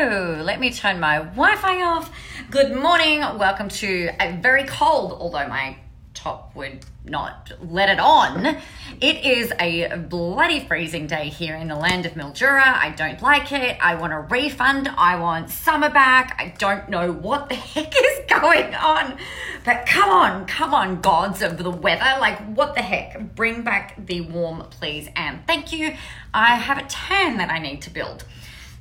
Let 0.00 0.60
me 0.60 0.70
turn 0.70 0.98
my 0.98 1.18
Wi 1.18 1.56
Fi 1.56 1.82
off. 1.82 2.10
Good 2.50 2.74
morning, 2.74 3.20
welcome 3.20 3.68
to 3.68 4.08
a 4.18 4.32
very 4.40 4.64
cold, 4.64 5.12
although 5.12 5.46
my 5.46 5.76
top 6.14 6.56
would 6.56 6.86
not 7.04 7.52
let 7.60 7.90
it 7.90 8.00
on. 8.00 8.56
It 9.02 9.24
is 9.26 9.52
a 9.60 9.98
bloody 9.98 10.66
freezing 10.66 11.06
day 11.06 11.28
here 11.28 11.54
in 11.54 11.68
the 11.68 11.76
land 11.76 12.06
of 12.06 12.12
Mildura. 12.12 12.62
I 12.62 12.94
don't 12.96 13.20
like 13.20 13.52
it. 13.52 13.76
I 13.78 13.94
want 13.96 14.14
a 14.14 14.20
refund. 14.20 14.88
I 14.88 15.16
want 15.16 15.50
summer 15.50 15.90
back. 15.90 16.34
I 16.38 16.54
don't 16.56 16.88
know 16.88 17.12
what 17.12 17.50
the 17.50 17.54
heck 17.74 17.92
is 17.94 18.20
going 18.40 18.74
on. 18.74 19.18
But 19.66 19.84
come 19.84 20.08
on, 20.08 20.46
come 20.46 20.72
on, 20.72 21.02
gods 21.02 21.42
of 21.42 21.58
the 21.58 21.68
weather. 21.68 22.18
Like, 22.18 22.38
what 22.54 22.74
the 22.74 22.80
heck? 22.80 23.34
Bring 23.34 23.62
back 23.62 24.06
the 24.06 24.22
warm, 24.22 24.62
please. 24.70 25.10
And 25.14 25.46
thank 25.46 25.74
you. 25.74 25.94
I 26.32 26.54
have 26.54 26.78
a 26.78 26.86
tan 26.88 27.36
that 27.36 27.50
I 27.50 27.58
need 27.58 27.82
to 27.82 27.90
build. 27.90 28.24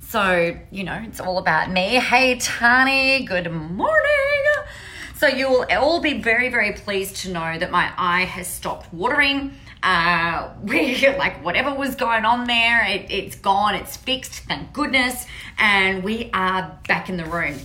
So, 0.09 0.57
you 0.71 0.83
know, 0.85 0.99
it's 1.05 1.19
all 1.19 1.37
about 1.37 1.69
me. 1.69 1.81
Hey, 1.99 2.39
Tani, 2.39 3.25
good 3.25 3.51
morning. 3.51 4.43
So, 5.17 5.27
you 5.27 5.47
will 5.47 5.65
all 5.77 6.01
be 6.01 6.19
very, 6.19 6.49
very 6.49 6.71
pleased 6.71 7.17
to 7.17 7.29
know 7.29 7.59
that 7.59 7.69
my 7.69 7.93
eye 7.95 8.23
has 8.23 8.47
stopped 8.47 8.91
watering. 8.91 9.53
Uh, 9.83 10.49
we 10.63 11.07
like 11.09 11.45
whatever 11.45 11.75
was 11.75 11.93
going 11.93 12.25
on 12.25 12.47
there, 12.47 12.83
it, 12.85 13.11
it's 13.11 13.35
gone, 13.35 13.75
it's 13.75 13.97
fixed, 13.97 14.33
thank 14.45 14.73
goodness, 14.73 15.27
and 15.59 16.03
we 16.03 16.31
are 16.33 16.79
back 16.87 17.09
in 17.09 17.17
the 17.17 17.25
room. 17.25 17.59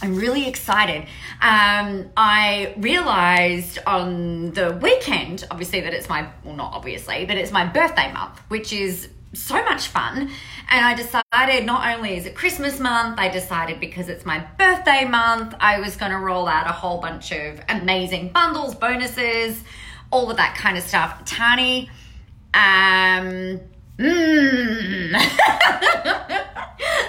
I'm 0.00 0.16
really 0.16 0.48
excited. 0.48 1.02
Um, 1.42 2.08
I 2.16 2.72
realized 2.78 3.80
on 3.86 4.52
the 4.52 4.78
weekend, 4.80 5.46
obviously, 5.50 5.82
that 5.82 5.92
it's 5.92 6.08
my, 6.08 6.26
well, 6.42 6.56
not 6.56 6.72
obviously, 6.72 7.26
but 7.26 7.36
it's 7.36 7.52
my 7.52 7.66
birthday 7.66 8.10
month, 8.14 8.38
which 8.48 8.72
is 8.72 9.10
so 9.36 9.62
much 9.64 9.88
fun. 9.88 10.30
And 10.68 10.84
I 10.84 10.94
decided 10.94 11.64
not 11.64 11.96
only 11.96 12.16
is 12.16 12.26
it 12.26 12.34
Christmas 12.34 12.80
month, 12.80 13.18
I 13.18 13.28
decided 13.28 13.78
because 13.80 14.08
it's 14.08 14.24
my 14.24 14.40
birthday 14.58 15.04
month, 15.04 15.54
I 15.60 15.80
was 15.80 15.96
going 15.96 16.12
to 16.12 16.18
roll 16.18 16.48
out 16.48 16.66
a 16.66 16.72
whole 16.72 17.00
bunch 17.00 17.32
of 17.32 17.60
amazing 17.68 18.30
bundles, 18.30 18.74
bonuses, 18.74 19.62
all 20.10 20.30
of 20.30 20.36
that 20.38 20.56
kind 20.56 20.76
of 20.76 20.82
stuff. 20.82 21.24
Tani, 21.24 21.88
um, 22.54 23.60
mm. 23.98 25.12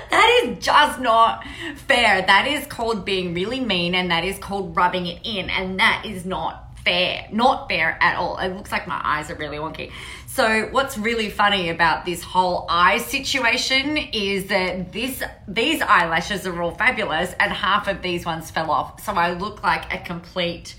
that 0.09 0.43
is 0.43 0.63
just 0.63 0.99
not 0.99 1.43
fair. 1.87 2.21
That 2.21 2.47
is 2.47 2.67
called 2.67 3.05
being 3.05 3.33
really 3.33 3.59
mean 3.59 3.95
and 3.95 4.11
that 4.11 4.23
is 4.23 4.37
called 4.37 4.75
rubbing 4.75 5.07
it 5.07 5.21
in. 5.23 5.49
And 5.49 5.79
that 5.79 6.03
is 6.05 6.25
not 6.25 6.67
fair. 6.83 7.27
Not 7.31 7.67
fair 7.67 7.97
at 8.01 8.17
all. 8.17 8.37
It 8.37 8.49
looks 8.55 8.71
like 8.71 8.87
my 8.87 8.99
eyes 9.03 9.29
are 9.29 9.35
really 9.35 9.57
wonky. 9.57 9.91
So 10.37 10.67
what's 10.69 10.99
really 10.99 11.31
funny 11.31 11.69
about 11.69 12.05
this 12.05 12.21
whole 12.21 12.67
eye 12.69 12.99
situation 12.99 13.97
is 13.97 14.45
that 14.49 14.93
this 14.93 15.23
these 15.47 15.81
eyelashes 15.81 16.45
are 16.45 16.61
all 16.61 16.75
fabulous 16.75 17.33
and 17.39 17.51
half 17.51 17.87
of 17.87 18.03
these 18.03 18.23
ones 18.23 18.51
fell 18.51 18.69
off. 18.69 19.03
So 19.03 19.13
I 19.13 19.33
look 19.33 19.63
like 19.63 19.91
a 19.91 19.97
complete 19.97 20.75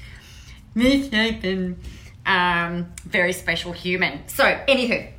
misshapen, 0.76 1.76
um, 2.24 2.92
very 3.04 3.32
special 3.32 3.72
human. 3.72 4.28
So 4.28 4.44
anywho, 4.44 5.10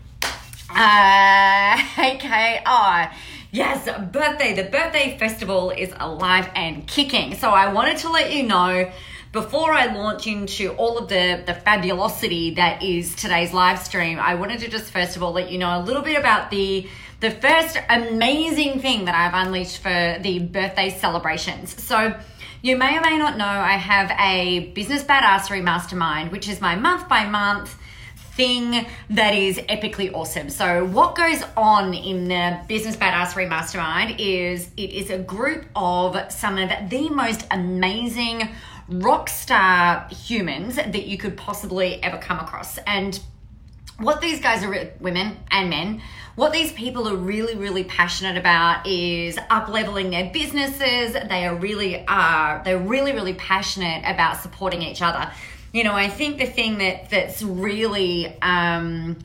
uh, 0.69 1.83
okay, 2.15 2.61
oh, 2.65 3.11
yes, 3.51 3.89
birthday. 4.09 4.53
The 4.53 4.69
birthday 4.71 5.17
festival 5.17 5.71
is 5.71 5.93
alive 5.99 6.49
and 6.55 6.87
kicking. 6.87 7.35
So 7.35 7.49
I 7.49 7.73
wanted 7.73 7.97
to 7.97 8.09
let 8.09 8.31
you 8.31 8.43
know 8.43 8.89
before 9.31 9.71
I 9.71 9.93
launch 9.93 10.25
into 10.25 10.71
all 10.73 10.97
of 10.97 11.07
the, 11.07 11.43
the 11.45 11.53
fabulosity 11.53 12.55
that 12.55 12.81
is 12.81 13.15
today's 13.15 13.53
live 13.53 13.79
stream, 13.79 14.17
I 14.19 14.35
wanted 14.35 14.59
to 14.61 14.69
just 14.69 14.91
first 14.91 15.15
of 15.15 15.23
all 15.23 15.33
let 15.33 15.51
you 15.51 15.59
know 15.59 15.79
a 15.79 15.83
little 15.83 16.01
bit 16.01 16.17
about 16.17 16.51
the 16.51 16.87
the 17.19 17.31
first 17.31 17.77
amazing 17.89 18.79
thing 18.79 19.05
that 19.05 19.13
I've 19.13 19.45
unleashed 19.45 19.79
for 19.79 20.17
the 20.21 20.39
birthday 20.39 20.89
celebrations. 20.89 21.83
So 21.83 22.17
you 22.61 22.77
may 22.77 22.97
or 22.97 23.01
may 23.01 23.17
not 23.17 23.37
know 23.37 23.45
I 23.45 23.73
have 23.73 24.11
a 24.17 24.71
business 24.73 25.03
badassery 25.03 25.61
mastermind, 25.61 26.31
which 26.31 26.47
is 26.47 26.61
my 26.61 26.75
month 26.75 27.09
by 27.09 27.25
month 27.25 27.77
thing 28.39 28.85
that 29.09 29.35
is 29.35 29.57
epically 29.57 30.13
awesome. 30.13 30.49
So, 30.49 30.85
what 30.85 31.13
goes 31.15 31.43
on 31.57 31.93
in 31.93 32.29
the 32.29 32.61
Business 32.69 32.95
Badassery 32.95 33.49
Mastermind 33.49 34.15
is 34.17 34.69
it 34.77 34.91
is 34.91 35.09
a 35.09 35.17
group 35.17 35.65
of 35.75 36.31
some 36.31 36.57
of 36.57 36.69
the 36.89 37.09
most 37.09 37.45
amazing 37.51 38.47
rock 38.89 39.29
star 39.29 40.07
humans 40.09 40.75
that 40.75 41.05
you 41.05 41.17
could 41.17 41.37
possibly 41.37 42.01
ever 42.03 42.17
come 42.17 42.39
across. 42.39 42.77
And 42.79 43.19
what 43.99 44.21
these 44.21 44.41
guys 44.41 44.63
are, 44.63 44.91
women 44.99 45.37
and 45.51 45.69
men, 45.69 46.01
what 46.35 46.53
these 46.53 46.71
people 46.71 47.07
are 47.07 47.15
really, 47.15 47.55
really 47.55 47.83
passionate 47.83 48.37
about 48.37 48.87
is 48.87 49.37
up 49.49 49.67
leveling 49.67 50.09
their 50.09 50.31
businesses. 50.31 51.13
They 51.13 51.45
are 51.45 51.55
really 51.55 52.05
are, 52.07 52.61
they're 52.63 52.79
really, 52.79 53.11
really 53.11 53.33
passionate 53.33 54.03
about 54.05 54.37
supporting 54.37 54.81
each 54.81 55.01
other. 55.01 55.31
You 55.73 55.83
know, 55.83 55.93
I 55.93 56.07
think 56.07 56.37
the 56.37 56.45
thing 56.45 56.77
that 56.77 57.09
that's 57.09 57.43
really 57.43 58.33
um, 58.41 59.17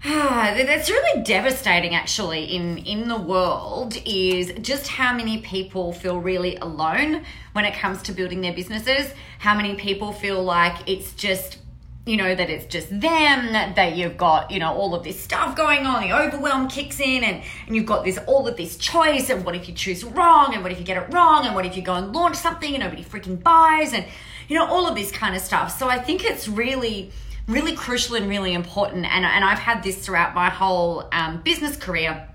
that's 0.04 0.88
really 0.88 1.22
devastating 1.22 1.94
actually 1.94 2.44
in 2.44 2.78
in 2.78 3.06
the 3.06 3.18
world 3.18 4.00
is 4.06 4.50
just 4.62 4.88
how 4.88 5.14
many 5.14 5.42
people 5.42 5.92
feel 5.92 6.18
really 6.18 6.56
alone 6.56 7.22
when 7.52 7.66
it 7.66 7.74
comes 7.74 8.00
to 8.00 8.12
building 8.12 8.40
their 8.40 8.54
businesses. 8.54 9.12
How 9.40 9.54
many 9.54 9.74
people 9.74 10.12
feel 10.12 10.42
like 10.42 10.88
it's 10.88 11.12
just 11.12 11.58
you 12.06 12.16
know 12.16 12.34
that 12.34 12.48
it's 12.48 12.64
just 12.64 12.88
them 12.88 13.52
that 13.52 13.94
you've 13.94 14.16
got 14.16 14.50
you 14.50 14.58
know 14.58 14.72
all 14.72 14.94
of 14.94 15.04
this 15.04 15.20
stuff 15.20 15.54
going 15.54 15.84
on 15.84 16.00
the 16.00 16.18
overwhelm 16.18 16.66
kicks 16.66 16.98
in 16.98 17.22
and, 17.22 17.42
and 17.66 17.76
you've 17.76 17.84
got 17.84 18.02
this 18.02 18.16
all 18.26 18.48
of 18.48 18.56
this 18.56 18.78
choice 18.78 19.28
and 19.28 19.44
what 19.44 19.54
if 19.54 19.68
you 19.68 19.74
choose 19.74 20.02
wrong 20.02 20.54
and 20.54 20.62
what 20.62 20.72
if 20.72 20.78
you 20.78 20.84
get 20.84 20.96
it 20.96 21.12
wrong 21.12 21.44
and 21.44 21.54
what 21.54 21.66
if 21.66 21.76
you 21.76 21.82
go 21.82 21.92
and 21.92 22.14
launch 22.14 22.36
something 22.36 22.72
and 22.72 22.82
nobody 22.82 23.04
freaking 23.04 23.40
buys 23.42 23.92
and 23.92 24.06
you 24.48 24.56
know 24.56 24.66
all 24.66 24.88
of 24.88 24.94
this 24.94 25.12
kind 25.12 25.36
of 25.36 25.42
stuff. 25.42 25.78
So 25.78 25.90
i 25.90 25.98
think 25.98 26.24
it's 26.24 26.48
really 26.48 27.12
really 27.50 27.74
crucial 27.74 28.16
and 28.16 28.28
really 28.28 28.54
important. 28.54 29.04
And, 29.04 29.24
and 29.24 29.44
I've 29.44 29.58
had 29.58 29.82
this 29.82 30.04
throughout 30.04 30.34
my 30.34 30.48
whole 30.48 31.08
um, 31.12 31.42
business 31.42 31.76
career 31.76 32.28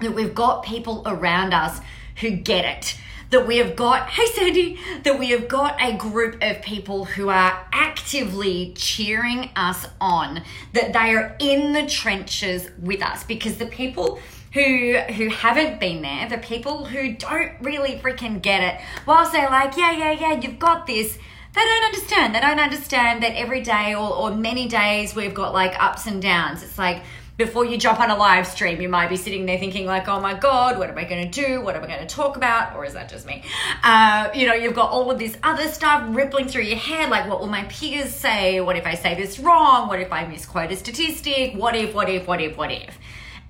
that 0.00 0.12
we've 0.12 0.34
got 0.34 0.64
people 0.64 1.02
around 1.06 1.52
us 1.52 1.80
who 2.20 2.30
get 2.30 2.64
it. 2.64 2.98
That 3.30 3.48
we 3.48 3.56
have 3.56 3.74
got, 3.74 4.10
hey 4.10 4.26
Sandy, 4.26 4.78
that 5.02 5.18
we 5.18 5.30
have 5.30 5.48
got 5.48 5.80
a 5.82 5.96
group 5.96 6.36
of 6.40 6.62
people 6.62 7.04
who 7.04 7.30
are 7.30 7.66
actively 7.72 8.74
cheering 8.76 9.50
us 9.56 9.86
on, 10.00 10.42
that 10.72 10.92
they 10.92 11.14
are 11.14 11.34
in 11.40 11.72
the 11.72 11.86
trenches 11.86 12.70
with 12.78 13.02
us 13.02 13.24
because 13.24 13.56
the 13.56 13.66
people 13.66 14.20
who 14.52 14.98
who 15.16 15.30
haven't 15.30 15.80
been 15.80 16.02
there, 16.02 16.28
the 16.28 16.38
people 16.38 16.84
who 16.84 17.14
don't 17.14 17.52
really 17.60 17.98
freaking 17.98 18.40
get 18.40 18.62
it, 18.62 18.80
whilst 19.04 19.32
they're 19.32 19.50
like, 19.50 19.76
yeah, 19.76 19.90
yeah, 19.90 20.12
yeah, 20.12 20.40
you've 20.40 20.60
got 20.60 20.86
this, 20.86 21.18
they 21.54 21.60
don't 21.60 21.84
understand. 21.84 22.34
They 22.34 22.40
don't 22.40 22.60
understand 22.60 23.22
that 23.22 23.36
every 23.36 23.60
day 23.60 23.94
or, 23.94 24.12
or 24.12 24.30
many 24.34 24.66
days 24.66 25.14
we've 25.14 25.34
got 25.34 25.54
like 25.54 25.80
ups 25.80 26.06
and 26.06 26.20
downs. 26.20 26.62
It's 26.62 26.78
like 26.78 27.02
before 27.36 27.64
you 27.64 27.76
jump 27.76 27.98
on 28.00 28.10
a 28.10 28.16
live 28.16 28.46
stream, 28.46 28.80
you 28.80 28.88
might 28.88 29.08
be 29.08 29.16
sitting 29.16 29.46
there 29.46 29.58
thinking 29.58 29.86
like, 29.86 30.08
oh 30.08 30.20
my 30.20 30.34
God, 30.34 30.78
what 30.78 30.88
am 30.88 30.98
I 30.98 31.04
going 31.04 31.30
to 31.30 31.46
do? 31.46 31.60
What 31.60 31.74
am 31.74 31.82
I 31.82 31.86
going 31.86 32.06
to 32.06 32.06
talk 32.06 32.36
about? 32.36 32.76
Or 32.76 32.84
is 32.84 32.94
that 32.94 33.08
just 33.08 33.26
me? 33.26 33.42
Uh, 33.82 34.30
you 34.34 34.46
know, 34.46 34.54
you've 34.54 34.74
got 34.74 34.90
all 34.90 35.10
of 35.10 35.18
this 35.18 35.36
other 35.42 35.66
stuff 35.68 36.04
rippling 36.14 36.46
through 36.48 36.62
your 36.62 36.78
head. 36.78 37.10
Like, 37.10 37.28
what 37.28 37.40
will 37.40 37.48
my 37.48 37.64
peers 37.64 38.14
say? 38.14 38.60
What 38.60 38.76
if 38.76 38.86
I 38.86 38.94
say 38.94 39.14
this 39.14 39.38
wrong? 39.38 39.88
What 39.88 40.00
if 40.00 40.12
I 40.12 40.26
misquote 40.26 40.70
a 40.70 40.76
statistic? 40.76 41.54
What 41.54 41.74
if, 41.74 41.94
what 41.94 42.08
if, 42.08 42.26
what 42.26 42.40
if, 42.40 42.56
what 42.56 42.70
if? 42.70 42.98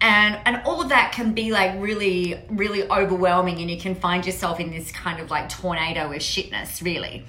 and 0.00 0.38
and 0.44 0.60
all 0.66 0.82
of 0.82 0.88
that 0.88 1.12
can 1.12 1.32
be 1.32 1.53
like 1.53 1.81
really 1.81 2.38
really 2.50 2.82
overwhelming 2.91 3.60
and 3.60 3.71
you 3.71 3.78
can 3.78 3.94
find 3.94 4.26
yourself 4.26 4.59
in 4.59 4.71
this 4.71 4.91
kind 4.91 5.21
of 5.21 5.31
like 5.31 5.48
tornado 5.48 6.10
of 6.10 6.19
shitness 6.19 6.82
really 6.84 7.25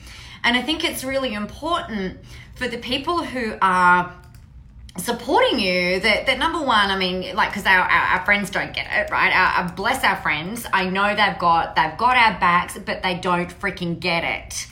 and 0.46 0.56
I 0.56 0.62
think 0.62 0.86
it's 0.86 1.04
really 1.04 1.34
important 1.34 2.20
for 2.56 2.68
the 2.68 2.78
people 2.78 3.24
who 3.24 3.58
are 3.62 4.16
supporting 4.98 5.60
you 5.60 6.00
that, 6.00 6.26
that 6.26 6.40
number 6.40 6.62
one 6.62 6.90
i 6.90 6.98
mean 6.98 7.36
like 7.36 7.50
because 7.50 7.66
our, 7.66 7.80
our, 7.82 8.18
our, 8.18 8.26
friends 8.26 8.50
don't 8.50 8.74
get 8.74 8.88
it 8.90 9.12
right? 9.12 9.34
Our, 9.34 9.64
our, 9.64 9.74
bless 9.74 10.06
our 10.06 10.16
friends. 10.16 10.66
I 10.72 10.90
know 10.90 11.10
they've 11.10 11.38
got 11.38 11.76
they've 11.76 11.98
got 11.98 12.16
our 12.16 12.40
backs 12.40 12.78
but 12.78 13.04
they 13.04 13.16
don't 13.16 13.50
freaking 13.50 14.00
get 14.00 14.24
it. 14.24 14.68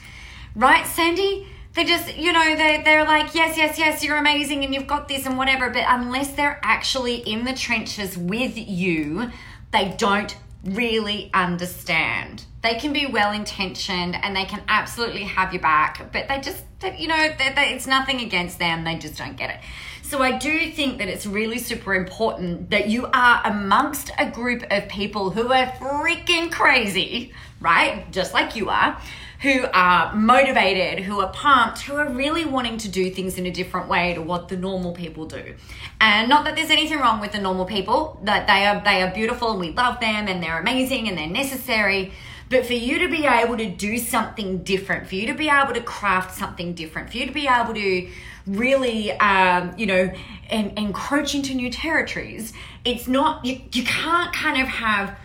Right 0.56 0.86
sandy? 0.88 1.47
They 1.74 1.83
just 1.83 2.15
you 2.15 2.31
know 2.31 2.56
they, 2.56 2.83
they're 2.86 3.03
like 3.03 3.36
yes 3.36 3.57
yes 3.57 3.77
yes 3.77 4.01
you're 4.01 4.18
amazing 4.18 4.63
and 4.63 4.74
you've 4.74 4.88
got 4.88 5.09
this 5.09 5.25
and 5.25 5.38
whatever 5.38 5.69
but 5.69 5.83
unless 5.88 6.31
they're 6.33 6.59
actually 6.63 7.15
in 7.15 7.44
the 7.44 7.53
trenches 7.53 8.18
with 8.18 8.57
you 8.57 9.30
they 9.71 9.94
don't 9.97 10.38
really 10.63 11.30
understand. 11.33 12.45
They 12.62 12.75
can 12.75 12.94
be 12.94 13.06
well 13.06 13.33
intentioned 13.33 14.15
and 14.15 14.36
they 14.36 14.45
can 14.45 14.63
absolutely 14.68 15.24
have 15.24 15.51
your 15.51 15.62
back, 15.62 16.12
but 16.13 16.27
they 16.27 16.39
just, 16.39 16.63
you 16.98 17.07
know, 17.07 17.30
they, 17.38 17.54
they, 17.54 17.74
it's 17.74 17.88
nothing 17.88 18.21
against 18.21 18.60
them. 18.60 18.83
They 18.83 18.95
just 18.95 19.18
don't 19.18 19.36
get 19.36 19.50
it. 19.50 19.57
So 20.01 20.21
I 20.21 20.38
do 20.38 20.71
think 20.71 21.00
that 21.00 21.07
it's 21.07 21.25
really 21.25 21.57
super 21.57 21.95
important 21.95 22.69
that 22.69 22.88
you 22.88 23.07
are 23.07 23.42
amongst 23.45 24.12
a 24.18 24.30
group 24.30 24.63
of 24.69 24.88
people 24.88 25.31
who 25.31 25.51
are 25.51 25.65
freaking 25.65 26.51
crazy, 26.51 27.33
right? 27.59 28.09
Just 28.12 28.33
like 28.33 28.56
you 28.56 28.69
are 28.69 29.01
who 29.44 29.66
are 29.74 30.16
motivated, 30.16 31.04
who 31.04 31.19
are 31.19 31.31
pumped, 31.34 31.81
who 31.81 31.95
are 31.98 32.10
really 32.10 32.45
wanting 32.45 32.78
to 32.78 32.88
do 32.88 33.12
things 33.12 33.38
in 33.38 33.45
a 33.45 33.51
different 33.51 33.90
way 33.90 34.13
to 34.13 34.22
what 34.22 34.48
the 34.48 34.56
normal 34.56 34.94
people 34.94 35.25
do. 35.25 35.54
And 36.00 36.30
not 36.30 36.45
that 36.45 36.56
there's 36.56 36.69
anything 36.69 36.98
wrong 36.98 37.19
with 37.19 37.34
the 37.34 37.42
normal 37.42 37.66
people, 37.66 38.22
that 38.24 38.48
they 38.48 38.66
are 38.66 38.81
they 38.86 39.04
are 39.04 39.13
beautiful 39.13 39.51
and 39.51 39.60
we 39.60 39.72
love 39.72 40.00
them 40.00 40.30
and 40.30 40.42
they're 40.42 40.60
amazing 40.60 41.10
and 41.10 41.18
they're 41.18 41.28
necessary. 41.28 42.13
But 42.50 42.66
for 42.66 42.74
you 42.74 43.00
to 43.00 43.10
be 43.10 43.25
able 43.25 43.57
to 43.57 43.69
do 43.69 43.98
something 43.98 44.63
different, 44.63 45.07
for 45.07 45.16
you 45.16 45.28
to 45.28 45.34
be 45.34 45.50
able 45.50 45.74
to 45.74 45.81
craft 45.81 46.38
something 46.38 46.74
different, 46.74 47.10
for 47.10 47.18
you 47.18 47.25
to 47.25 47.34
be 47.34 47.48
able 47.48 47.74
to 47.74 48.10
really, 48.48 49.12
um, 49.12 49.74
you 49.78 49.88
know, 49.88 50.13
en- 50.50 50.74
encroach 50.78 51.36
into 51.36 51.54
new 51.54 51.69
territories, 51.69 52.54
it's 52.86 53.10
not, 53.10 53.44
you, 53.44 53.62
you 53.74 53.84
can't 53.84 54.34
kind 54.34 54.62
of 54.62 54.68
have 54.69 55.18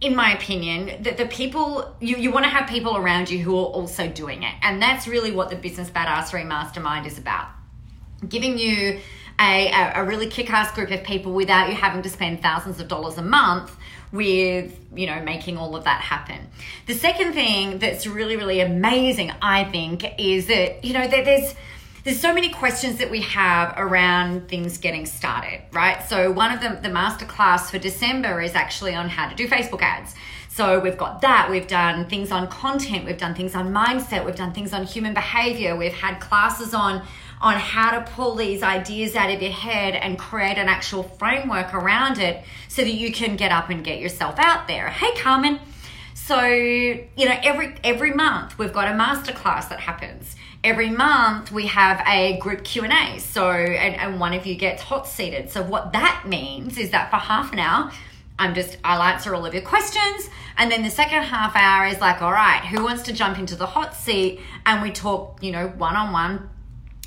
in 0.00 0.16
my 0.16 0.32
opinion, 0.32 1.02
that 1.02 1.18
the 1.18 1.26
people 1.26 1.94
you, 2.00 2.16
you 2.16 2.30
want 2.30 2.44
to 2.44 2.50
have 2.50 2.68
people 2.68 2.96
around 2.96 3.30
you 3.30 3.38
who 3.38 3.54
are 3.56 3.66
also 3.66 4.08
doing 4.08 4.42
it. 4.42 4.54
And 4.62 4.80
that's 4.80 5.06
really 5.06 5.30
what 5.30 5.50
the 5.50 5.56
Business 5.56 5.90
Badassery 5.90 6.46
Mastermind 6.46 7.06
is 7.06 7.18
about. 7.18 7.48
Giving 8.26 8.58
you 8.58 9.00
a, 9.38 9.92
a, 9.94 10.04
really 10.04 10.26
kick-ass 10.26 10.72
group 10.72 10.90
of 10.90 11.02
people 11.02 11.32
without 11.32 11.68
you 11.68 11.74
having 11.74 12.02
to 12.02 12.10
spend 12.10 12.42
thousands 12.42 12.80
of 12.80 12.88
dollars 12.88 13.16
a 13.16 13.22
month 13.22 13.74
with 14.12 14.76
you 14.94 15.06
know 15.06 15.22
making 15.22 15.56
all 15.56 15.76
of 15.76 15.84
that 15.84 16.00
happen 16.00 16.48
the 16.86 16.94
second 16.94 17.32
thing 17.32 17.78
that's 17.78 18.08
really 18.08 18.36
really 18.36 18.60
amazing 18.60 19.30
i 19.40 19.62
think 19.62 20.04
is 20.18 20.48
that 20.48 20.84
you 20.84 20.92
know 20.92 21.06
that 21.06 21.24
there's 21.24 21.54
there's 22.04 22.20
so 22.20 22.32
many 22.32 22.50
questions 22.50 22.98
that 22.98 23.10
we 23.10 23.20
have 23.20 23.74
around 23.76 24.48
things 24.48 24.78
getting 24.78 25.04
started, 25.04 25.60
right? 25.72 26.02
So 26.08 26.30
one 26.32 26.52
of 26.52 26.60
them, 26.60 26.82
the 26.82 26.88
masterclass 26.88 27.70
for 27.70 27.78
December 27.78 28.40
is 28.40 28.54
actually 28.54 28.94
on 28.94 29.08
how 29.08 29.28
to 29.28 29.34
do 29.34 29.46
Facebook 29.46 29.82
ads. 29.82 30.14
So 30.48 30.80
we've 30.80 30.96
got 30.96 31.20
that. 31.20 31.48
We've 31.50 31.66
done 31.66 32.08
things 32.08 32.32
on 32.32 32.48
content. 32.48 33.04
We've 33.04 33.18
done 33.18 33.34
things 33.34 33.54
on 33.54 33.72
mindset. 33.72 34.24
We've 34.24 34.34
done 34.34 34.52
things 34.52 34.72
on 34.72 34.84
human 34.84 35.14
behavior. 35.14 35.76
We've 35.76 35.92
had 35.92 36.20
classes 36.20 36.74
on 36.74 37.06
on 37.40 37.54
how 37.54 37.98
to 37.98 38.10
pull 38.10 38.34
these 38.34 38.62
ideas 38.62 39.14
out 39.16 39.30
of 39.30 39.40
your 39.40 39.52
head 39.52 39.94
and 39.94 40.18
create 40.18 40.58
an 40.58 40.68
actual 40.68 41.02
framework 41.02 41.72
around 41.72 42.18
it 42.18 42.44
so 42.68 42.82
that 42.82 42.92
you 42.92 43.10
can 43.10 43.34
get 43.34 43.50
up 43.50 43.70
and 43.70 43.82
get 43.82 43.98
yourself 43.98 44.38
out 44.38 44.68
there. 44.68 44.88
Hey, 44.88 45.14
Carmen. 45.16 45.58
So, 46.12 46.44
you 46.44 47.08
know, 47.16 47.36
every 47.42 47.76
every 47.82 48.12
month 48.12 48.58
we've 48.58 48.72
got 48.72 48.88
a 48.88 48.92
masterclass 48.92 49.68
that 49.70 49.80
happens 49.80 50.36
every 50.62 50.90
month 50.90 51.50
we 51.50 51.66
have 51.66 52.02
a 52.06 52.38
group 52.38 52.64
q&a 52.64 53.18
so 53.18 53.50
and, 53.50 53.94
and 53.96 54.20
one 54.20 54.34
of 54.34 54.44
you 54.44 54.54
gets 54.54 54.82
hot 54.82 55.06
seated. 55.06 55.50
So 55.50 55.62
what 55.62 55.92
that 55.92 56.24
means 56.26 56.76
is 56.76 56.90
that 56.90 57.10
for 57.10 57.16
half 57.16 57.52
an 57.52 57.58
hour 57.58 57.90
i'm 58.38 58.54
just 58.54 58.76
i'll 58.84 59.02
answer 59.02 59.34
all 59.34 59.46
of 59.46 59.54
your 59.54 59.62
questions. 59.62 60.28
And 60.58 60.70
then 60.70 60.82
the 60.82 60.90
second 60.90 61.22
half 61.22 61.56
hour 61.56 61.86
is 61.86 62.00
like 62.00 62.20
all 62.20 62.32
right 62.32 62.62
who 62.64 62.84
wants 62.84 63.02
to 63.04 63.12
jump 63.12 63.38
into 63.38 63.56
the 63.56 63.66
hot 63.66 63.94
seat? 63.94 64.40
And 64.66 64.82
we 64.82 64.90
talk 64.90 65.42
you 65.42 65.52
know 65.52 65.68
one-on-one 65.68 66.50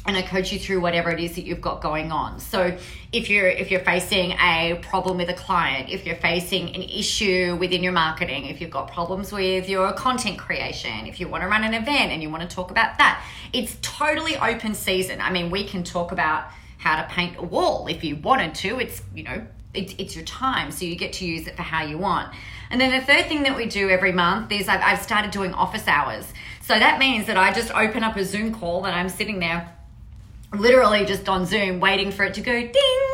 and 0.05 0.17
I 0.17 0.21
coach 0.21 0.51
you 0.51 0.59
through 0.59 0.81
whatever 0.81 1.11
it 1.11 1.19
is 1.19 1.35
that 1.35 1.45
you've 1.45 1.61
got 1.61 1.81
going 1.81 2.11
on. 2.11 2.39
So 2.39 2.77
if 3.13 3.29
you're 3.29 3.47
if 3.47 3.71
you're 3.71 3.79
facing 3.79 4.31
a 4.33 4.79
problem 4.81 5.17
with 5.17 5.29
a 5.29 5.33
client, 5.33 5.89
if 5.89 6.05
you're 6.05 6.17
facing 6.17 6.75
an 6.75 6.81
issue 6.81 7.55
within 7.57 7.83
your 7.83 7.93
marketing, 7.93 8.47
if 8.47 8.59
you've 8.59 8.71
got 8.71 8.91
problems 8.91 9.31
with 9.31 9.69
your 9.69 9.93
content 9.93 10.37
creation, 10.37 11.07
if 11.07 11.19
you 11.19 11.29
want 11.29 11.43
to 11.43 11.47
run 11.47 11.63
an 11.63 11.73
event 11.73 12.11
and 12.11 12.21
you 12.21 12.29
want 12.29 12.47
to 12.47 12.53
talk 12.53 12.69
about 12.69 12.97
that, 12.97 13.23
it's 13.53 13.77
totally 13.81 14.35
open 14.37 14.73
season. 14.73 15.21
I 15.21 15.31
mean, 15.31 15.49
we 15.49 15.63
can 15.63 15.83
talk 15.83 16.11
about 16.11 16.47
how 16.77 17.01
to 17.01 17.07
paint 17.07 17.37
a 17.37 17.43
wall 17.43 17.87
if 17.87 18.03
you 18.03 18.17
wanted 18.17 18.55
to. 18.55 18.79
It's, 18.79 19.01
you 19.15 19.23
know, 19.23 19.47
it's, 19.73 19.95
it's 19.97 20.15
your 20.15 20.25
time, 20.25 20.69
so 20.71 20.85
you 20.85 20.95
get 20.95 21.13
to 21.13 21.25
use 21.25 21.47
it 21.47 21.55
for 21.55 21.61
how 21.63 21.83
you 21.83 21.97
want. 21.97 22.33
And 22.69 22.81
then 22.81 22.91
the 22.91 23.05
third 23.05 23.27
thing 23.27 23.43
that 23.43 23.55
we 23.55 23.67
do 23.67 23.89
every 23.89 24.11
month 24.11 24.51
is 24.51 24.67
I've, 24.67 24.81
I've 24.81 25.01
started 25.01 25.31
doing 25.31 25.53
office 25.53 25.87
hours. 25.87 26.31
So 26.61 26.77
that 26.77 26.99
means 26.99 27.27
that 27.27 27.37
I 27.37 27.53
just 27.53 27.71
open 27.71 28.03
up 28.03 28.17
a 28.17 28.25
Zoom 28.25 28.53
call 28.53 28.85
and 28.85 28.95
I'm 28.95 29.09
sitting 29.09 29.39
there 29.39 29.71
literally 30.53 31.05
just 31.05 31.27
on 31.29 31.45
Zoom 31.45 31.79
waiting 31.79 32.11
for 32.11 32.23
it 32.23 32.33
to 32.35 32.41
go 32.41 32.53
ding. 32.53 33.13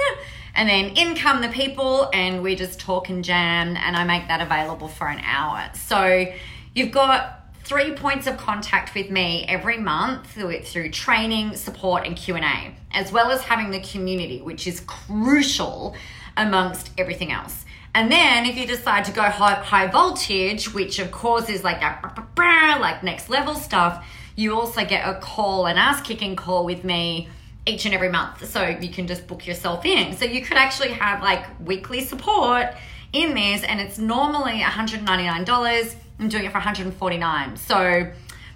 And 0.56 0.68
then 0.68 0.98
in 0.98 1.16
come 1.16 1.42
the 1.42 1.50
people, 1.50 2.10
and 2.14 2.44
we 2.44 2.56
just 2.56 2.80
talk 2.80 3.10
and 3.10 3.24
jam, 3.24 3.78
and 3.78 3.96
I 3.96 4.04
make 4.04 4.28
that 4.28 4.42
available 4.42 4.88
for 4.88 5.08
an 5.08 5.20
hour. 5.24 5.70
So 5.74 6.26
you've 6.74 6.92
got 6.92 7.36
three 7.64 7.94
points 7.94 8.28
of 8.28 8.36
contact 8.38 8.96
with 8.96 9.10
me 9.10 9.46
every 9.48 9.78
month 9.78 10.32
through, 10.32 10.90
training, 10.90 11.56
support, 11.56 12.06
and 12.06 12.16
Q&A, 12.16 12.76
as 12.92 13.12
well 13.12 13.32
as 13.32 13.42
having 13.42 13.70
the 13.70 13.80
community, 13.80 14.42
which 14.42 14.66
is 14.66 14.82
crucial 14.82 15.96
amongst 16.36 16.90
everything 16.98 17.32
else. 17.32 17.66
And 17.94 18.12
then 18.12 18.46
if 18.46 18.58
you 18.58 18.66
decide 18.66 19.06
to 19.06 19.12
go 19.12 19.24
high, 19.24 19.56
high 19.56 19.88
voltage, 19.88 20.74
which 20.74 21.00
of 21.00 21.12
course 21.12 21.50
is 21.50 21.64
like 21.64 21.80
that, 21.80 22.80
like 22.80 23.04
next 23.04 23.30
level 23.30 23.56
stuff, 23.56 24.06
you 24.40 24.56
also 24.56 24.86
get 24.86 25.08
a 25.08 25.20
call, 25.20 25.66
an 25.66 25.78
ass 25.78 26.02
kicking 26.02 26.36
call 26.36 26.64
with 26.64 26.86
me 26.86 27.28
each 27.66 27.86
and 27.86 27.94
every 27.94 28.10
month. 28.10 28.50
So 28.50 28.66
you 28.66 28.90
can 28.90 29.06
just 29.06 29.28
book 29.28 29.46
yourself 29.46 29.86
in. 29.86 30.16
So 30.16 30.24
you 30.24 30.42
could 30.42 30.58
actually 30.58 30.94
have 30.94 31.22
like 31.22 31.46
weekly 31.60 32.02
support 32.02 32.74
in 33.12 33.36
this, 33.36 33.64
and 33.64 33.82
it's 33.82 33.98
normally 33.98 34.60
$199. 34.62 35.96
I'm 36.20 36.30
doing 36.30 36.46
it 36.46 36.52
for 36.52 36.58
149. 36.58 37.58
So 37.58 38.12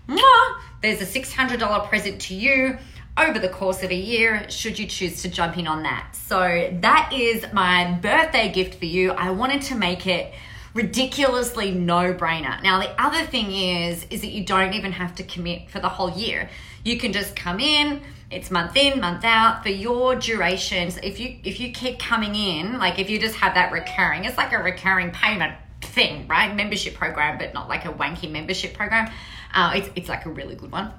mwah, 0.08 0.56
there's 0.82 1.02
a 1.02 1.06
$600 1.06 1.90
present 1.90 2.22
to 2.22 2.36
you 2.36 2.78
over 3.18 3.38
the 3.38 3.50
course 3.50 3.84
of 3.84 3.92
a 3.92 3.96
year 3.96 4.50
should 4.50 4.80
you 4.80 4.88
choose 4.88 5.22
to 5.22 5.30
jump 5.30 5.58
in 5.58 5.68
on 5.68 5.84
that. 5.84 6.16
So 6.16 6.70
that 6.82 7.12
is 7.14 7.46
my 7.52 8.00
birthday 8.02 8.52
gift 8.52 8.80
for 8.80 8.86
you. 8.86 9.12
I 9.12 9.32
wanted 9.32 9.62
to 9.64 9.76
make 9.76 10.08
it 10.08 10.34
ridiculously 10.74 11.72
no 11.72 12.14
brainer. 12.14 12.62
Now, 12.64 12.80
the 12.80 12.90
other 13.02 13.26
thing 13.26 13.52
is, 13.52 14.06
is 14.10 14.22
that 14.22 14.32
you 14.32 14.44
don't 14.44 14.74
even 14.74 14.92
have 14.92 15.16
to 15.16 15.24
commit 15.24 15.70
for 15.70 15.80
the 15.80 15.90
whole 15.90 16.12
year. 16.12 16.50
You 16.84 16.98
can 16.98 17.14
just 17.14 17.36
come 17.36 17.60
in, 17.60 18.02
it's 18.32 18.50
month 18.50 18.76
in, 18.76 19.00
month 19.00 19.24
out 19.24 19.64
for 19.64 19.70
your 19.70 20.16
durations. 20.16 20.98
If 20.98 21.20
you 21.20 21.38
if 21.44 21.60
you 21.60 21.72
keep 21.72 22.00
coming 22.00 22.36
in, 22.36 22.80
like 22.80 23.00
if 23.00 23.10
you 23.10 23.20
just 23.20 23.36
have 23.36 23.54
that 23.54 23.72
recurring, 23.72 24.26
it's 24.26 24.38
like 24.38 24.52
a 24.54 24.58
recurring 24.58 25.12
payment 25.12 25.56
thing, 25.82 26.28
right? 26.28 26.54
Membership 26.56 26.96
program, 26.96 27.38
but 27.38 27.54
not 27.54 27.70
like 27.70 27.86
a 27.86 27.94
wanky 27.94 28.30
membership 28.30 28.74
program. 28.74 29.12
Uh, 29.54 29.74
it's 29.76 29.90
it's 29.96 30.10
like 30.10 30.26
a 30.26 30.30
really 30.30 30.56
good 30.56 30.72
one 30.72 30.92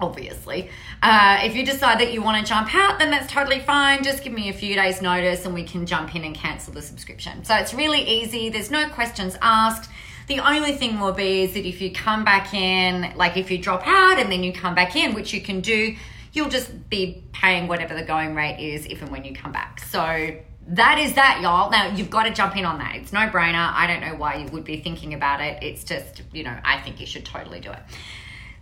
obviously. 0.00 0.68
Uh, 1.02 1.40
if 1.42 1.54
you 1.54 1.64
decide 1.64 2.00
that 2.00 2.12
you 2.12 2.22
want 2.22 2.44
to 2.44 2.48
jump 2.48 2.74
out, 2.74 2.98
then 2.98 3.10
that's 3.10 3.32
totally 3.32 3.60
fine. 3.60 4.02
Just 4.02 4.24
give 4.24 4.32
me 4.32 4.48
a 4.48 4.52
few 4.52 4.74
days' 4.74 5.00
notice 5.00 5.44
and 5.44 5.54
we 5.54 5.64
can 5.64 5.86
jump 5.86 6.14
in 6.14 6.24
and 6.24 6.34
cancel 6.34 6.72
the 6.72 6.82
subscription. 6.82 7.44
So 7.44 7.54
it's 7.54 7.72
really 7.72 8.02
easy, 8.02 8.48
there's 8.48 8.70
no 8.70 8.88
questions 8.88 9.36
asked. 9.40 9.90
The 10.26 10.40
only 10.40 10.72
thing 10.72 11.00
will 11.00 11.12
be 11.12 11.42
is 11.42 11.52
that 11.52 11.66
if 11.66 11.82
you 11.82 11.92
come 11.92 12.24
back 12.24 12.54
in, 12.54 13.12
like 13.16 13.36
if 13.36 13.50
you 13.50 13.58
drop 13.58 13.86
out 13.86 14.18
and 14.18 14.32
then 14.32 14.42
you 14.42 14.52
come 14.52 14.74
back 14.74 14.96
in, 14.96 15.14
which 15.14 15.34
you 15.34 15.40
can 15.40 15.60
do, 15.60 15.94
you'll 16.32 16.48
just 16.48 16.88
be 16.88 17.22
paying 17.32 17.68
whatever 17.68 17.94
the 17.94 18.02
going 18.02 18.34
rate 18.34 18.58
is 18.58 18.86
if 18.86 19.02
and 19.02 19.10
when 19.10 19.24
you 19.24 19.34
come 19.34 19.52
back. 19.52 19.80
So 19.80 20.34
that 20.68 20.98
is 20.98 21.14
that, 21.14 21.40
y'all. 21.42 21.70
Now 21.70 21.94
you've 21.94 22.08
got 22.10 22.24
to 22.24 22.32
jump 22.32 22.56
in 22.56 22.64
on 22.64 22.78
that. 22.78 22.96
It's 22.96 23.12
no 23.12 23.28
brainer. 23.28 23.72
I 23.74 23.86
don't 23.86 24.00
know 24.00 24.16
why 24.16 24.36
you 24.36 24.46
would 24.46 24.64
be 24.64 24.80
thinking 24.80 25.12
about 25.12 25.42
it. 25.42 25.62
It's 25.62 25.84
just, 25.84 26.22
you 26.32 26.42
know, 26.42 26.56
I 26.64 26.80
think 26.80 27.00
you 27.00 27.06
should 27.06 27.26
totally 27.26 27.60
do 27.60 27.70
it. 27.70 27.80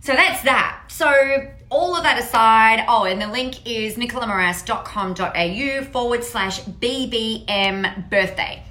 So 0.03 0.13
that's 0.13 0.43
that. 0.43 0.81
So 0.89 1.49
all 1.69 1.95
of 1.95 2.03
that 2.03 2.19
aside, 2.19 2.83
oh, 2.89 3.05
and 3.05 3.21
the 3.21 3.27
link 3.27 3.65
is 3.65 3.95
nicolamoras.com.au 3.95 5.83
forward 5.91 6.25
slash 6.25 6.59
BBM 6.59 8.09
birthday. 8.09 8.63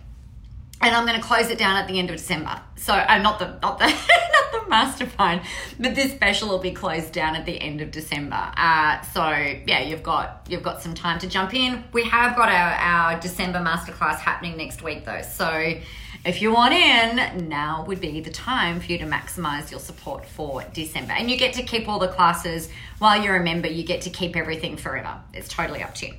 And 0.82 0.94
I'm 0.94 1.06
going 1.06 1.18
to 1.18 1.26
close 1.26 1.48
it 1.48 1.56
down 1.56 1.76
at 1.76 1.88
the 1.88 1.98
end 1.98 2.10
of 2.10 2.16
December. 2.16 2.60
So 2.76 2.92
uh, 2.92 3.16
not 3.18 3.38
the 3.38 3.58
not 3.62 3.78
the 3.78 3.86
not 3.86 4.52
the 4.52 4.68
mastermind, 4.68 5.40
but 5.80 5.94
this 5.94 6.12
special 6.12 6.50
will 6.50 6.58
be 6.58 6.72
closed 6.72 7.14
down 7.14 7.34
at 7.34 7.46
the 7.46 7.58
end 7.58 7.80
of 7.80 7.92
December. 7.92 8.52
Uh, 8.54 9.00
so 9.00 9.26
yeah, 9.26 9.80
you've 9.80 10.02
got 10.02 10.46
you've 10.50 10.62
got 10.62 10.82
some 10.82 10.92
time 10.92 11.18
to 11.20 11.28
jump 11.28 11.54
in. 11.54 11.82
We 11.94 12.04
have 12.04 12.36
got 12.36 12.50
our 12.50 12.72
our 12.74 13.20
December 13.20 13.60
masterclass 13.60 14.18
happening 14.18 14.58
next 14.58 14.82
week 14.82 15.06
though. 15.06 15.22
So 15.22 15.80
if 16.24 16.40
you 16.40 16.52
want 16.52 16.72
in, 16.72 17.48
now 17.48 17.84
would 17.86 18.00
be 18.00 18.20
the 18.20 18.30
time 18.30 18.78
for 18.80 18.86
you 18.86 18.98
to 18.98 19.04
maximize 19.04 19.70
your 19.70 19.80
support 19.80 20.24
for 20.24 20.64
December. 20.72 21.12
And 21.12 21.30
you 21.30 21.36
get 21.36 21.54
to 21.54 21.62
keep 21.62 21.88
all 21.88 21.98
the 21.98 22.08
classes 22.08 22.68
while 22.98 23.20
you're 23.20 23.36
a 23.36 23.42
member, 23.42 23.68
you 23.68 23.82
get 23.82 24.02
to 24.02 24.10
keep 24.10 24.36
everything 24.36 24.76
forever. 24.76 25.20
It's 25.34 25.48
totally 25.48 25.82
up 25.82 25.94
to 25.96 26.06
you. 26.06 26.14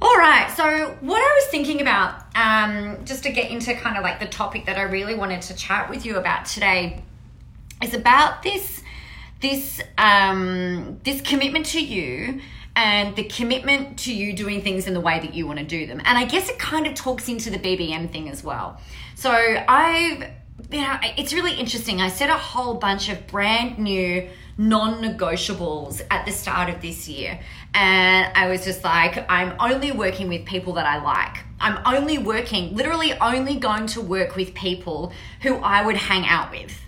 All 0.00 0.16
right, 0.16 0.50
so 0.50 0.96
what 1.00 1.18
I 1.18 1.40
was 1.40 1.50
thinking 1.50 1.80
about, 1.80 2.14
um, 2.34 3.04
just 3.04 3.22
to 3.24 3.32
get 3.32 3.50
into 3.50 3.74
kind 3.74 3.96
of 3.96 4.02
like 4.02 4.20
the 4.20 4.26
topic 4.26 4.66
that 4.66 4.76
I 4.76 4.82
really 4.82 5.14
wanted 5.14 5.42
to 5.42 5.54
chat 5.54 5.88
with 5.88 6.04
you 6.04 6.16
about 6.16 6.46
today, 6.46 7.02
is 7.82 7.94
about 7.94 8.42
this 8.42 8.82
this 9.40 9.80
um, 9.98 11.00
this 11.04 11.20
commitment 11.20 11.66
to 11.66 11.84
you 11.84 12.40
and 12.76 13.14
the 13.14 13.24
commitment 13.24 13.98
to 14.00 14.12
you 14.12 14.32
doing 14.32 14.62
things 14.62 14.86
in 14.86 14.94
the 14.94 15.00
way 15.00 15.20
that 15.20 15.34
you 15.34 15.46
want 15.46 15.58
to 15.58 15.64
do 15.64 15.86
them. 15.86 16.00
And 16.04 16.18
I 16.18 16.24
guess 16.24 16.48
it 16.48 16.58
kind 16.58 16.86
of 16.86 16.94
talks 16.94 17.28
into 17.28 17.50
the 17.50 17.58
BBM 17.58 18.10
thing 18.10 18.28
as 18.28 18.42
well. 18.42 18.80
So 19.14 19.30
I've, 19.30 20.30
you 20.70 20.80
know, 20.80 20.98
it's 21.16 21.32
really 21.32 21.54
interesting. 21.54 22.00
I 22.00 22.08
set 22.08 22.30
a 22.30 22.34
whole 22.34 22.74
bunch 22.74 23.08
of 23.08 23.26
brand 23.28 23.78
new 23.78 24.28
non 24.56 25.02
negotiables 25.02 26.02
at 26.10 26.26
the 26.26 26.32
start 26.32 26.68
of 26.68 26.80
this 26.80 27.08
year. 27.08 27.40
And 27.74 28.32
I 28.36 28.48
was 28.48 28.64
just 28.64 28.84
like, 28.84 29.24
I'm 29.28 29.54
only 29.60 29.92
working 29.92 30.28
with 30.28 30.44
people 30.44 30.74
that 30.74 30.86
I 30.86 31.02
like. 31.02 31.44
I'm 31.60 31.80
only 31.86 32.18
working, 32.18 32.74
literally 32.74 33.14
only 33.14 33.56
going 33.56 33.86
to 33.88 34.00
work 34.00 34.36
with 34.36 34.54
people 34.54 35.12
who 35.42 35.56
I 35.56 35.84
would 35.84 35.96
hang 35.96 36.26
out 36.26 36.50
with 36.50 36.83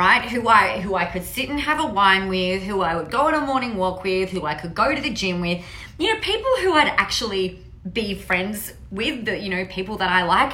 right? 0.00 0.30
Who 0.30 0.48
I 0.48 0.80
who 0.80 0.94
I 0.94 1.04
could 1.04 1.24
sit 1.24 1.50
and 1.50 1.60
have 1.60 1.78
a 1.78 1.86
wine 1.86 2.30
with, 2.30 2.62
who 2.62 2.80
I 2.80 2.96
would 2.96 3.10
go 3.10 3.26
on 3.28 3.34
a 3.34 3.40
morning 3.42 3.76
walk 3.76 4.02
with, 4.02 4.30
who 4.30 4.46
I 4.46 4.54
could 4.54 4.74
go 4.74 4.94
to 4.94 5.00
the 5.00 5.10
gym 5.10 5.42
with. 5.42 5.62
You 5.98 6.14
know, 6.14 6.20
people 6.20 6.50
who 6.62 6.72
I'd 6.72 6.88
actually 6.96 7.62
be 7.92 8.14
friends 8.14 8.72
with 8.90 9.26
the 9.26 9.38
you 9.38 9.50
know 9.50 9.66
people 9.66 9.98
that 9.98 10.10
I 10.10 10.22
like. 10.22 10.52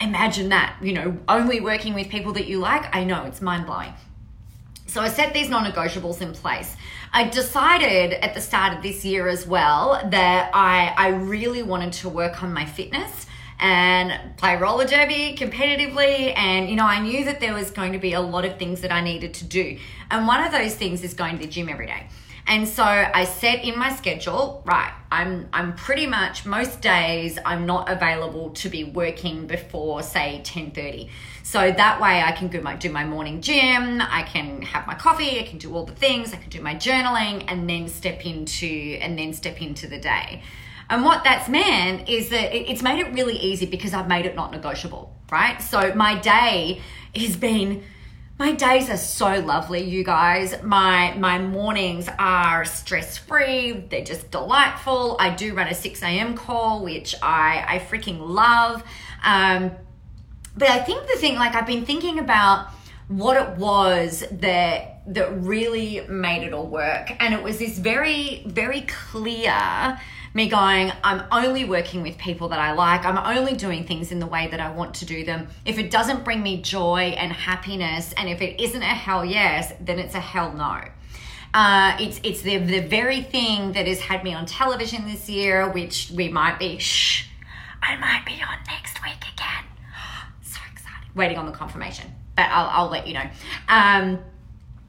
Imagine 0.00 0.48
that, 0.48 0.76
you 0.82 0.92
know, 0.92 1.16
only 1.28 1.60
working 1.60 1.94
with 1.94 2.08
people 2.08 2.32
that 2.32 2.48
you 2.48 2.58
like. 2.58 2.84
I 2.94 3.04
know 3.04 3.22
it's 3.24 3.40
mind-blowing. 3.40 3.92
So 4.88 5.00
I 5.00 5.08
set 5.10 5.32
these 5.32 5.48
non-negotiables 5.48 6.20
in 6.20 6.32
place. 6.32 6.76
I 7.12 7.28
decided 7.28 8.14
at 8.14 8.34
the 8.34 8.40
start 8.40 8.76
of 8.76 8.82
this 8.82 9.04
year 9.04 9.28
as 9.28 9.46
well 9.46 9.84
that 10.10 10.50
I 10.52 10.92
I 11.04 11.08
really 11.34 11.62
wanted 11.62 11.92
to 12.00 12.08
work 12.08 12.42
on 12.42 12.52
my 12.52 12.64
fitness 12.64 13.26
and 13.58 14.36
play 14.36 14.56
roller 14.56 14.86
derby 14.86 15.36
competitively. 15.38 16.36
And, 16.36 16.68
you 16.68 16.76
know, 16.76 16.84
I 16.84 17.00
knew 17.00 17.24
that 17.24 17.40
there 17.40 17.54
was 17.54 17.70
going 17.70 17.92
to 17.92 17.98
be 17.98 18.12
a 18.12 18.20
lot 18.20 18.44
of 18.44 18.58
things 18.58 18.80
that 18.82 18.92
I 18.92 19.00
needed 19.00 19.34
to 19.34 19.44
do. 19.44 19.78
And 20.10 20.26
one 20.26 20.42
of 20.42 20.52
those 20.52 20.74
things 20.74 21.02
is 21.02 21.14
going 21.14 21.38
to 21.38 21.44
the 21.44 21.50
gym 21.50 21.68
every 21.68 21.86
day. 21.86 22.08
And 22.48 22.68
so 22.68 22.84
I 22.84 23.24
set 23.24 23.64
in 23.64 23.76
my 23.76 23.92
schedule, 23.96 24.62
right, 24.64 24.92
I'm 25.10 25.48
I'm 25.52 25.74
pretty 25.74 26.06
much 26.06 26.46
most 26.46 26.80
days 26.80 27.40
I'm 27.44 27.66
not 27.66 27.90
available 27.90 28.50
to 28.50 28.68
be 28.68 28.84
working 28.84 29.48
before 29.48 30.02
say 30.02 30.42
10:30. 30.44 31.08
So 31.42 31.72
that 31.72 32.00
way 32.00 32.22
I 32.22 32.30
can 32.30 32.46
do 32.46 32.60
my 32.60 32.76
do 32.76 32.90
my 32.90 33.04
morning 33.04 33.40
gym, 33.40 34.00
I 34.00 34.22
can 34.22 34.62
have 34.62 34.86
my 34.86 34.94
coffee, 34.94 35.40
I 35.40 35.42
can 35.42 35.58
do 35.58 35.74
all 35.74 35.84
the 35.84 35.94
things, 35.94 36.32
I 36.32 36.36
can 36.36 36.50
do 36.50 36.60
my 36.60 36.76
journaling 36.76 37.44
and 37.48 37.68
then 37.68 37.88
step 37.88 38.24
into 38.24 38.96
and 39.00 39.18
then 39.18 39.32
step 39.32 39.60
into 39.60 39.88
the 39.88 39.98
day. 39.98 40.42
And 40.88 41.04
what 41.04 41.24
that's 41.24 41.48
meant 41.48 42.08
is 42.08 42.28
that 42.30 42.54
it's 42.54 42.82
made 42.82 43.00
it 43.00 43.12
really 43.12 43.36
easy 43.36 43.66
because 43.66 43.92
I've 43.92 44.08
made 44.08 44.26
it 44.26 44.36
not 44.36 44.52
negotiable, 44.52 45.14
right? 45.30 45.60
So 45.60 45.94
my 45.94 46.18
day 46.18 46.80
has 47.14 47.36
been 47.36 47.82
my 48.38 48.52
days 48.52 48.90
are 48.90 48.98
so 48.98 49.40
lovely, 49.40 49.82
you 49.82 50.04
guys. 50.04 50.62
My 50.62 51.14
my 51.14 51.38
mornings 51.38 52.06
are 52.18 52.66
stress 52.66 53.16
free. 53.16 53.72
They're 53.72 54.04
just 54.04 54.30
delightful. 54.30 55.16
I 55.18 55.34
do 55.34 55.54
run 55.54 55.68
a 55.68 55.74
six 55.74 56.02
a.m. 56.02 56.36
call, 56.36 56.84
which 56.84 57.14
I 57.22 57.64
I 57.66 57.78
freaking 57.78 58.18
love. 58.20 58.84
Um, 59.24 59.70
but 60.54 60.68
I 60.68 60.80
think 60.80 61.06
the 61.06 61.18
thing, 61.18 61.36
like 61.36 61.54
I've 61.54 61.66
been 61.66 61.86
thinking 61.86 62.18
about 62.18 62.68
what 63.08 63.36
it 63.36 63.56
was 63.56 64.24
that 64.30 65.00
that 65.06 65.40
really 65.40 66.06
made 66.06 66.42
it 66.42 66.52
all 66.52 66.66
work, 66.66 67.10
and 67.18 67.32
it 67.32 67.42
was 67.42 67.58
this 67.58 67.78
very 67.78 68.42
very 68.46 68.82
clear 68.82 69.98
me 70.36 70.50
going, 70.50 70.92
I'm 71.02 71.24
only 71.32 71.64
working 71.64 72.02
with 72.02 72.18
people 72.18 72.50
that 72.50 72.58
I 72.58 72.72
like. 72.72 73.06
I'm 73.06 73.16
only 73.16 73.54
doing 73.54 73.86
things 73.86 74.12
in 74.12 74.18
the 74.18 74.26
way 74.26 74.46
that 74.48 74.60
I 74.60 74.70
want 74.70 74.94
to 74.96 75.06
do 75.06 75.24
them. 75.24 75.48
If 75.64 75.78
it 75.78 75.90
doesn't 75.90 76.24
bring 76.24 76.42
me 76.42 76.60
joy 76.60 77.14
and 77.16 77.32
happiness, 77.32 78.12
and 78.18 78.28
if 78.28 78.42
it 78.42 78.60
isn't 78.60 78.82
a 78.82 78.84
hell 78.84 79.24
yes, 79.24 79.72
then 79.80 79.98
it's 79.98 80.14
a 80.14 80.20
hell 80.20 80.52
no. 80.52 80.82
Uh, 81.54 81.96
it's 81.98 82.20
it's 82.22 82.42
the 82.42 82.58
the 82.58 82.80
very 82.80 83.22
thing 83.22 83.72
that 83.72 83.86
has 83.86 83.98
had 83.98 84.22
me 84.22 84.34
on 84.34 84.44
television 84.44 85.06
this 85.06 85.26
year, 85.30 85.70
which 85.70 86.12
we 86.14 86.28
might 86.28 86.58
be. 86.58 86.76
Shh, 86.76 87.24
I 87.82 87.96
might 87.96 88.24
be 88.26 88.34
on 88.42 88.58
next 88.66 89.02
week 89.02 89.24
again. 89.32 89.64
So 90.42 90.60
excited. 90.70 91.16
Waiting 91.16 91.38
on 91.38 91.46
the 91.46 91.52
confirmation, 91.52 92.12
but 92.36 92.46
I'll 92.50 92.68
I'll 92.68 92.90
let 92.90 93.06
you 93.06 93.14
know. 93.14 93.30
Um, 93.68 94.18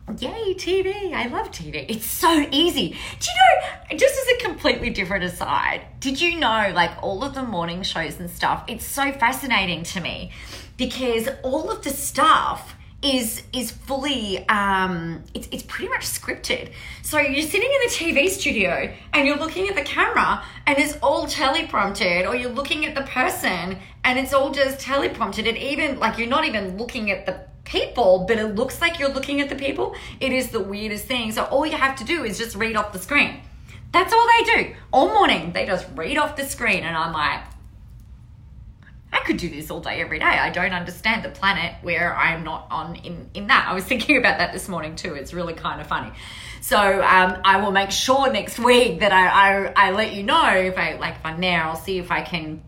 Yay, 0.10 0.54
TV. 0.54 1.14
I 1.14 1.28
love 1.28 1.52
TV. 1.52 1.86
It's 1.90 2.06
so 2.06 2.48
easy. 2.50 2.90
Do 3.20 3.28
you 3.30 3.92
know, 3.92 3.98
just 3.98 4.16
as 4.16 4.40
a 4.40 4.46
completely 4.46 4.90
different 4.90 5.26
aside, 5.26 5.82
did 6.00 6.22
you 6.22 6.40
know, 6.40 6.72
like 6.74 6.92
all 7.04 7.26
of 7.26 7.34
the 7.34 7.44
morning 7.44 7.84
shows 7.84 8.18
and 8.18 8.30
stuff, 8.30 8.64
it's 8.70 8.86
so 8.86 9.12
fascinating 9.12 9.84
to 9.84 10.00
me 10.00 10.32
because 10.78 11.28
all 11.44 11.70
of 11.70 11.84
the 11.84 11.90
stuff 11.90 12.74
is 13.04 13.44
is 13.54 13.70
fully 13.70 14.40
um 14.50 15.24
it's 15.36 15.48
it's 15.52 15.64
pretty 15.64 15.90
much 15.90 16.06
scripted. 16.06 16.72
So 17.04 17.20
you're 17.20 17.46
sitting 17.46 17.70
in 17.70 17.80
the 17.84 17.94
TV 17.94 18.30
studio 18.30 18.92
and 19.14 19.28
you're 19.28 19.38
looking 19.38 19.68
at 19.68 19.76
the 19.76 19.84
camera 19.84 20.42
and 20.66 20.80
it's 20.80 20.98
all 21.04 21.28
teleprompted 21.28 22.28
or 22.28 22.36
you're 22.36 22.50
looking 22.50 22.86
at 22.86 22.96
the 22.96 23.04
person 23.04 23.78
and 24.04 24.18
it's 24.18 24.34
all 24.34 24.52
just 24.52 24.80
teleprompted 24.80 25.48
and 25.48 25.58
even 25.58 26.00
like 26.00 26.18
you're 26.18 26.28
not 26.28 26.46
even 26.46 26.78
looking 26.78 27.12
at 27.12 27.26
the 27.26 27.46
people, 27.68 28.26
but 28.28 28.38
it 28.38 28.56
looks 28.56 28.82
like 28.82 28.98
you're 28.98 29.14
looking 29.14 29.42
at 29.42 29.50
the 29.50 29.56
people. 29.56 29.96
It 30.20 30.32
is 30.32 30.50
the 30.50 30.60
weirdest 30.60 31.06
thing. 31.06 31.32
So 31.32 31.44
all 31.44 31.66
you 31.66 31.78
have 31.78 31.98
to 31.98 32.04
do 32.04 32.24
is 32.24 32.38
just 32.38 32.56
read 32.56 32.76
off 32.76 32.94
the 32.94 33.00
screen. 33.00 33.42
That's 33.92 34.14
all 34.14 34.28
they 34.38 34.64
do. 34.64 34.76
All 34.92 35.10
morning, 35.10 35.52
they 35.54 35.66
just 35.66 35.86
read 35.96 36.18
off 36.18 36.36
the 36.36 36.46
screen. 36.46 36.84
And 36.84 36.96
I'm 36.96 37.14
like, 37.14 37.42
I 39.12 39.20
could 39.20 39.38
do 39.38 39.50
this 39.50 39.70
all 39.70 39.80
day, 39.80 40.02
every 40.02 40.20
day. 40.20 40.26
I 40.26 40.50
don't 40.50 40.74
understand 40.74 41.24
the 41.24 41.30
planet 41.30 41.76
where 41.82 42.16
I'm 42.16 42.44
not 42.44 42.68
on 42.72 42.96
in, 42.98 43.30
in 43.34 43.48
that. 43.48 43.68
I 43.70 43.74
was 43.74 43.84
thinking 43.92 44.18
about 44.18 44.38
that 44.38 44.54
this 44.54 44.70
morning 44.70 44.96
too. 44.96 45.14
It's 45.14 45.34
really 45.34 45.54
kind 45.54 45.82
of 45.82 45.88
funny. 45.88 46.12
So 46.62 46.78
um, 46.78 47.38
I 47.44 47.62
will 47.62 47.72
make 47.72 47.92
sure 47.92 48.32
next 48.32 48.60
week 48.60 49.02
that 49.02 49.12
I, 49.12 49.28
I, 49.28 49.88
I 49.88 49.92
let 49.92 50.14
you 50.14 50.24
know 50.24 50.50
if 50.54 50.78
I 50.78 50.96
like 50.96 51.16
if 51.16 51.26
I'm 51.26 51.42
there. 51.42 51.64
I'll 51.64 51.76
see 51.76 51.98
if 52.00 52.12
I 52.12 52.22
can 52.22 52.62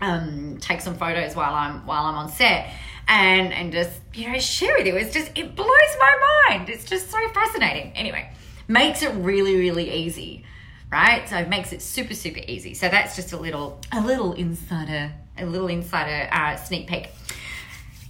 um, 0.00 0.58
take 0.60 0.80
some 0.80 0.94
photos 0.96 1.34
while 1.34 1.54
I'm 1.54 1.84
while 1.86 2.04
I'm 2.04 2.14
on 2.14 2.30
set 2.30 2.70
and 3.08 3.52
and 3.52 3.72
just 3.72 4.00
you 4.14 4.30
know 4.30 4.38
share 4.38 4.76
with 4.76 4.86
you. 4.86 4.96
It's 4.96 5.12
just 5.12 5.30
it 5.34 5.56
blows 5.56 5.96
my 5.98 6.46
mind. 6.48 6.68
It's 6.68 6.84
just 6.84 7.10
so 7.10 7.18
fascinating. 7.30 7.92
Anyway, 7.94 8.30
makes 8.68 9.02
it 9.02 9.10
really 9.14 9.56
really 9.56 9.90
easy, 9.90 10.44
right? 10.92 11.28
So 11.28 11.38
it 11.38 11.48
makes 11.48 11.72
it 11.72 11.82
super 11.82 12.14
super 12.14 12.40
easy. 12.46 12.74
So 12.74 12.88
that's 12.88 13.16
just 13.16 13.32
a 13.32 13.36
little 13.36 13.80
a 13.92 14.00
little 14.00 14.34
insider 14.34 15.12
a 15.38 15.46
little 15.46 15.68
insider 15.68 16.28
uh, 16.32 16.56
sneak 16.56 16.88
peek. 16.88 17.10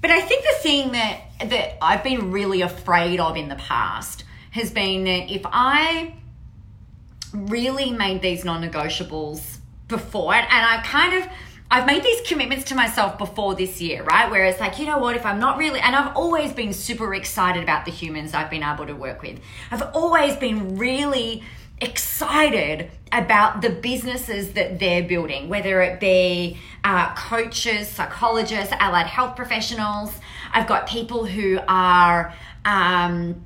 But 0.00 0.10
I 0.10 0.20
think 0.20 0.44
the 0.44 0.62
thing 0.62 0.92
that 0.92 1.20
that 1.46 1.78
I've 1.82 2.02
been 2.02 2.32
really 2.32 2.62
afraid 2.62 3.20
of 3.20 3.36
in 3.36 3.48
the 3.48 3.56
past 3.56 4.24
has 4.50 4.70
been 4.70 5.04
that 5.04 5.30
if 5.30 5.42
I 5.44 6.14
really 7.32 7.90
made 7.90 8.22
these 8.22 8.44
non-negotiables 8.44 9.58
before 9.86 10.34
and 10.34 10.46
I 10.50 10.80
kind 10.84 11.22
of 11.22 11.28
I've 11.70 11.84
made 11.86 12.02
these 12.02 12.22
commitments 12.22 12.64
to 12.66 12.74
myself 12.74 13.18
before 13.18 13.54
this 13.54 13.80
year, 13.80 14.02
right? 14.02 14.30
Where 14.30 14.44
it's 14.46 14.58
like, 14.58 14.78
you 14.78 14.86
know 14.86 14.98
what, 14.98 15.16
if 15.16 15.26
I'm 15.26 15.38
not 15.38 15.58
really, 15.58 15.80
and 15.80 15.94
I've 15.94 16.16
always 16.16 16.52
been 16.54 16.72
super 16.72 17.14
excited 17.14 17.62
about 17.62 17.84
the 17.84 17.90
humans 17.90 18.32
I've 18.32 18.48
been 18.48 18.62
able 18.62 18.86
to 18.86 18.94
work 18.94 19.20
with. 19.20 19.38
I've 19.70 19.82
always 19.94 20.34
been 20.36 20.78
really 20.78 21.42
excited 21.80 22.90
about 23.12 23.60
the 23.60 23.68
businesses 23.68 24.52
that 24.54 24.78
they're 24.78 25.02
building, 25.02 25.50
whether 25.50 25.82
it 25.82 26.00
be 26.00 26.58
uh, 26.84 27.14
coaches, 27.14 27.86
psychologists, 27.88 28.72
allied 28.80 29.06
health 29.06 29.36
professionals. 29.36 30.14
I've 30.52 30.66
got 30.66 30.88
people 30.88 31.26
who 31.26 31.60
are, 31.68 32.34
um, 32.64 33.44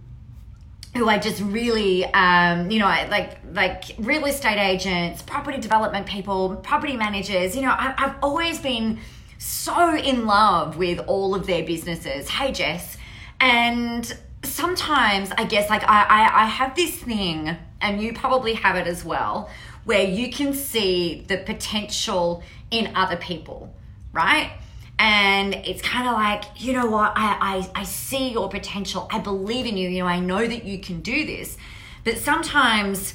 who 0.94 1.08
I 1.08 1.18
just 1.18 1.40
really, 1.40 2.04
um, 2.04 2.70
you 2.70 2.78
know, 2.78 2.86
like 2.86 3.38
like 3.52 3.84
real 3.98 4.24
estate 4.26 4.58
agents, 4.58 5.22
property 5.22 5.58
development 5.58 6.06
people, 6.06 6.56
property 6.56 6.96
managers. 6.96 7.56
You 7.56 7.62
know, 7.62 7.70
I, 7.70 7.94
I've 7.96 8.16
always 8.22 8.60
been 8.60 8.98
so 9.38 9.96
in 9.96 10.26
love 10.26 10.76
with 10.76 11.00
all 11.06 11.34
of 11.34 11.46
their 11.46 11.64
businesses. 11.64 12.28
Hey, 12.28 12.52
Jess, 12.52 12.98
and 13.40 14.16
sometimes 14.44 15.30
I 15.38 15.44
guess 15.44 15.70
like 15.70 15.82
I, 15.84 16.02
I, 16.02 16.42
I 16.42 16.46
have 16.46 16.74
this 16.76 16.94
thing, 16.96 17.56
and 17.80 18.00
you 18.00 18.12
probably 18.12 18.54
have 18.54 18.76
it 18.76 18.86
as 18.86 19.04
well, 19.04 19.48
where 19.84 20.04
you 20.04 20.30
can 20.30 20.52
see 20.52 21.24
the 21.26 21.38
potential 21.38 22.42
in 22.70 22.94
other 22.94 23.16
people, 23.16 23.74
right? 24.12 24.52
And 25.02 25.56
it's 25.66 25.82
kind 25.82 26.06
of 26.06 26.14
like 26.14 26.44
you 26.62 26.72
know 26.72 26.86
what? 26.86 27.12
I, 27.16 27.66
I 27.74 27.80
i 27.80 27.82
see 27.82 28.30
your 28.30 28.48
potential. 28.48 29.08
I 29.10 29.18
believe 29.18 29.66
in 29.66 29.76
you. 29.76 29.88
You 29.88 30.04
know 30.04 30.08
i 30.08 30.20
know 30.20 30.46
that 30.46 30.64
you 30.64 30.78
can 30.78 31.00
do 31.00 31.26
this. 31.26 31.58
But 32.04 32.18
sometimes 32.18 33.14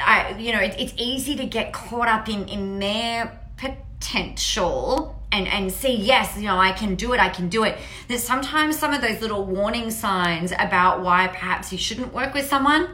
i 0.00 0.34
you 0.38 0.52
know 0.52 0.60
it, 0.60 0.74
it's 0.78 0.94
easy 0.96 1.36
to 1.36 1.44
get 1.44 1.72
caught 1.74 2.08
up 2.08 2.28
in 2.30 2.48
in 2.48 2.78
their 2.78 3.38
potential 3.58 5.22
and 5.30 5.46
and 5.48 5.70
see 5.70 5.94
yes 5.94 6.36
you 6.38 6.44
know 6.44 6.56
i 6.56 6.72
can 6.72 6.94
do 6.94 7.12
it. 7.12 7.20
I 7.20 7.28
can 7.28 7.50
do 7.50 7.64
it. 7.64 7.76
That 8.08 8.20
sometimes 8.20 8.78
some 8.78 8.94
of 8.94 9.02
those 9.02 9.20
little 9.20 9.44
warning 9.44 9.90
signs 9.90 10.52
about 10.58 11.02
why 11.02 11.28
perhaps 11.28 11.70
you 11.72 11.78
shouldn't 11.78 12.14
work 12.14 12.32
with 12.32 12.46
someone 12.48 12.88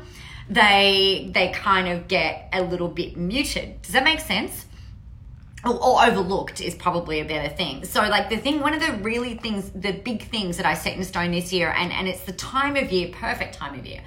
they 0.50 1.30
they 1.32 1.48
kind 1.52 1.88
of 1.88 2.08
get 2.08 2.48
a 2.52 2.62
little 2.62 2.88
bit 2.88 3.16
muted. 3.16 3.80
Does 3.82 3.92
that 3.92 4.02
make 4.02 4.18
sense 4.18 4.63
Oh, 5.66 5.76
or 5.76 6.06
overlooked 6.06 6.60
is 6.60 6.74
probably 6.74 7.20
a 7.20 7.24
better 7.24 7.54
thing. 7.54 7.84
So, 7.84 8.02
like 8.02 8.28
the 8.28 8.36
thing, 8.36 8.60
one 8.60 8.74
of 8.74 8.80
the 8.80 8.92
really 9.02 9.34
things, 9.36 9.70
the 9.70 9.92
big 9.92 10.24
things 10.28 10.58
that 10.58 10.66
I 10.66 10.74
set 10.74 10.96
in 10.96 11.04
stone 11.04 11.30
this 11.30 11.52
year, 11.52 11.70
and 11.70 11.92
and 11.92 12.06
it's 12.06 12.22
the 12.22 12.32
time 12.32 12.76
of 12.76 12.92
year, 12.92 13.08
perfect 13.12 13.54
time 13.54 13.78
of 13.78 13.86
year, 13.86 14.00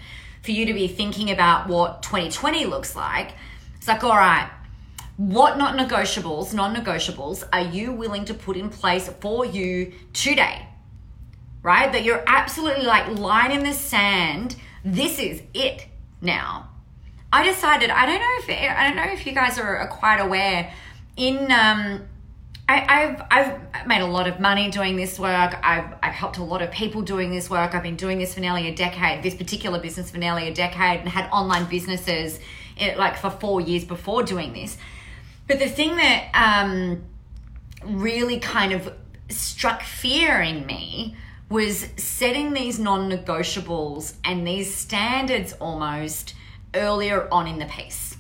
for 0.44 0.52
you 0.52 0.66
to 0.68 0.74
be 0.74 0.88
thinking 0.88 1.32
about 1.32 1.68
what 1.68 2.04
2020 2.04 2.66
looks 2.66 2.96
like. 2.96 3.32
It's 3.76 3.88
like, 3.88 4.04
all 4.04 4.16
right, 4.16 4.50
what 5.18 5.58
not 5.58 5.78
negotiables, 5.78 6.54
non 6.54 6.76
negotiables 6.76 7.44
are 7.52 7.62
you 7.62 7.92
willing 7.92 8.26
to 8.26 8.34
put 8.34 8.56
in 8.56 8.70
place 8.70 9.10
for 9.20 9.46
you 9.46 9.94
today? 10.14 10.68
Right? 11.64 11.92
That 11.92 12.04
you're 12.04 12.24
absolutely 12.28 12.86
like 12.86 13.18
line 13.18 13.52
in 13.52 13.64
the 13.64 13.74
sand 13.74 14.56
this 14.88 15.20
is 15.20 15.42
it 15.54 15.86
now. 16.22 16.70
I 17.34 17.44
decided 17.44 17.90
I 17.90 18.06
don't 18.06 18.22
know 18.22 18.36
if 18.38 18.78
I 18.78 18.88
don't 18.88 18.96
know 18.96 19.12
if 19.12 19.26
you 19.26 19.34
guys 19.34 19.60
are 19.60 19.86
quite 19.88 20.20
aware 20.20 20.72
in 21.18 21.52
um, 21.52 22.08
I, 22.70 22.80
have 22.80 23.28
I've 23.32 23.88
made 23.88 24.02
a 24.02 24.06
lot 24.06 24.28
of 24.28 24.40
money 24.40 24.70
doing 24.70 24.98
this 24.98 25.18
work. 25.18 25.58
I've, 25.64 25.94
I've 26.04 26.14
helped 26.14 26.38
a 26.38 26.44
lot 26.44 26.62
of 26.62 26.70
people 26.72 27.02
doing 27.02 27.32
this 27.32 27.50
work. 27.50 27.74
I've 27.74 27.84
been 27.84 27.96
doing 27.96 28.20
this 28.20 28.34
for 28.34 28.42
nearly 28.42 28.68
a 28.68 28.76
decade, 28.76 29.24
this 29.24 29.36
particular 29.36 29.80
business 29.80 30.12
for 30.12 30.18
nearly 30.18 30.48
a 30.48 30.54
decade, 30.54 31.00
and 31.00 31.10
had 31.10 31.30
online 31.32 31.66
businesses 31.66 32.40
it, 32.78 32.94
eh, 32.94 32.96
like 32.98 33.18
for 33.18 33.30
four 33.30 33.62
years 33.62 33.86
before 33.86 34.24
doing 34.24 34.54
this. 34.54 34.78
But 35.48 35.60
the 35.60 35.70
thing 35.70 35.96
that 35.96 36.30
um, 36.34 37.04
really 37.86 38.40
kind 38.40 38.74
of 38.74 38.94
struck 39.30 39.82
fear 39.82 40.42
in 40.42 40.66
me 40.66 41.16
was 41.50 41.88
setting 41.96 42.52
these 42.52 42.78
non 42.80 43.10
negotiables 43.10 44.16
and 44.26 44.46
these 44.46 44.76
standards 44.76 45.54
almost 45.54 46.34
earlier 46.74 47.30
on 47.32 47.48
in 47.48 47.60
the 47.60 47.66
piece. 47.66 48.17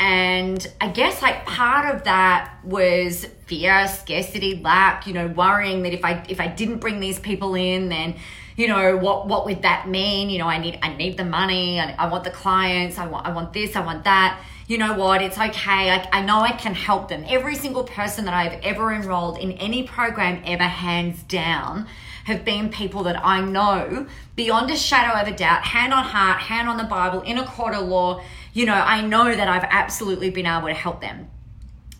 And 0.00 0.64
I 0.80 0.88
guess 0.88 1.22
like 1.22 1.44
part 1.44 1.92
of 1.92 2.04
that 2.04 2.54
was 2.62 3.26
fear, 3.46 3.88
scarcity, 3.88 4.60
lack, 4.62 5.06
you 5.06 5.12
know, 5.12 5.26
worrying 5.26 5.82
that 5.82 5.92
if 5.92 6.04
I 6.04 6.24
if 6.28 6.40
I 6.40 6.46
didn't 6.46 6.78
bring 6.78 7.00
these 7.00 7.18
people 7.18 7.54
in, 7.56 7.88
then 7.88 8.16
you 8.56 8.68
know 8.68 8.96
what 8.96 9.26
what 9.26 9.44
would 9.46 9.62
that 9.62 9.88
mean? 9.88 10.30
You 10.30 10.38
know, 10.38 10.46
I 10.46 10.58
need 10.58 10.78
I 10.82 10.94
need 10.94 11.16
the 11.16 11.24
money, 11.24 11.80
I, 11.80 11.94
I 11.98 12.08
want 12.08 12.22
the 12.22 12.30
clients, 12.30 12.96
I 12.96 13.08
want 13.08 13.26
I 13.26 13.32
want 13.32 13.52
this, 13.52 13.74
I 13.74 13.84
want 13.84 14.04
that. 14.04 14.40
You 14.68 14.76
know 14.76 14.92
what? 14.92 15.22
It's 15.22 15.38
okay. 15.38 15.90
I, 15.90 16.08
I 16.12 16.20
know 16.22 16.40
I 16.40 16.52
can 16.52 16.74
help 16.74 17.08
them. 17.08 17.24
Every 17.26 17.54
single 17.54 17.84
person 17.84 18.26
that 18.26 18.34
I've 18.34 18.60
ever 18.62 18.92
enrolled 18.92 19.38
in 19.38 19.52
any 19.52 19.82
program 19.82 20.42
ever, 20.44 20.64
hands 20.64 21.22
down, 21.22 21.86
have 22.24 22.44
been 22.44 22.68
people 22.68 23.02
that 23.04 23.24
I 23.24 23.40
know 23.40 24.06
beyond 24.36 24.70
a 24.70 24.76
shadow 24.76 25.18
of 25.18 25.26
a 25.26 25.34
doubt, 25.34 25.64
hand 25.64 25.94
on 25.94 26.04
heart, 26.04 26.42
hand 26.42 26.68
on 26.68 26.76
the 26.76 26.84
Bible, 26.84 27.22
in 27.22 27.38
a 27.38 27.46
court 27.46 27.74
of 27.74 27.88
law 27.88 28.22
you 28.52 28.66
know, 28.66 28.74
I 28.74 29.02
know 29.02 29.34
that 29.34 29.48
I've 29.48 29.64
absolutely 29.64 30.30
been 30.30 30.46
able 30.46 30.68
to 30.68 30.74
help 30.74 31.00
them. 31.00 31.30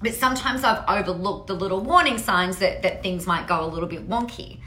But 0.00 0.14
sometimes 0.14 0.64
I've 0.64 0.84
overlooked 0.88 1.48
the 1.48 1.54
little 1.54 1.80
warning 1.80 2.18
signs 2.18 2.58
that, 2.58 2.82
that 2.82 3.02
things 3.02 3.26
might 3.26 3.48
go 3.48 3.64
a 3.64 3.66
little 3.66 3.88
bit 3.88 4.08
wonky. 4.08 4.58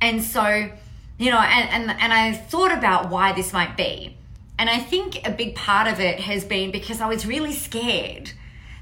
And 0.00 0.22
so, 0.22 0.70
you 1.18 1.30
know, 1.30 1.40
and, 1.40 1.90
and, 1.90 2.00
and 2.00 2.12
I 2.12 2.32
thought 2.32 2.72
about 2.72 3.10
why 3.10 3.32
this 3.32 3.52
might 3.52 3.76
be. 3.76 4.16
And 4.58 4.70
I 4.70 4.78
think 4.78 5.26
a 5.26 5.30
big 5.30 5.54
part 5.54 5.88
of 5.88 6.00
it 6.00 6.20
has 6.20 6.44
been 6.44 6.70
because 6.70 7.00
I 7.00 7.08
was 7.08 7.26
really 7.26 7.52
scared 7.52 8.32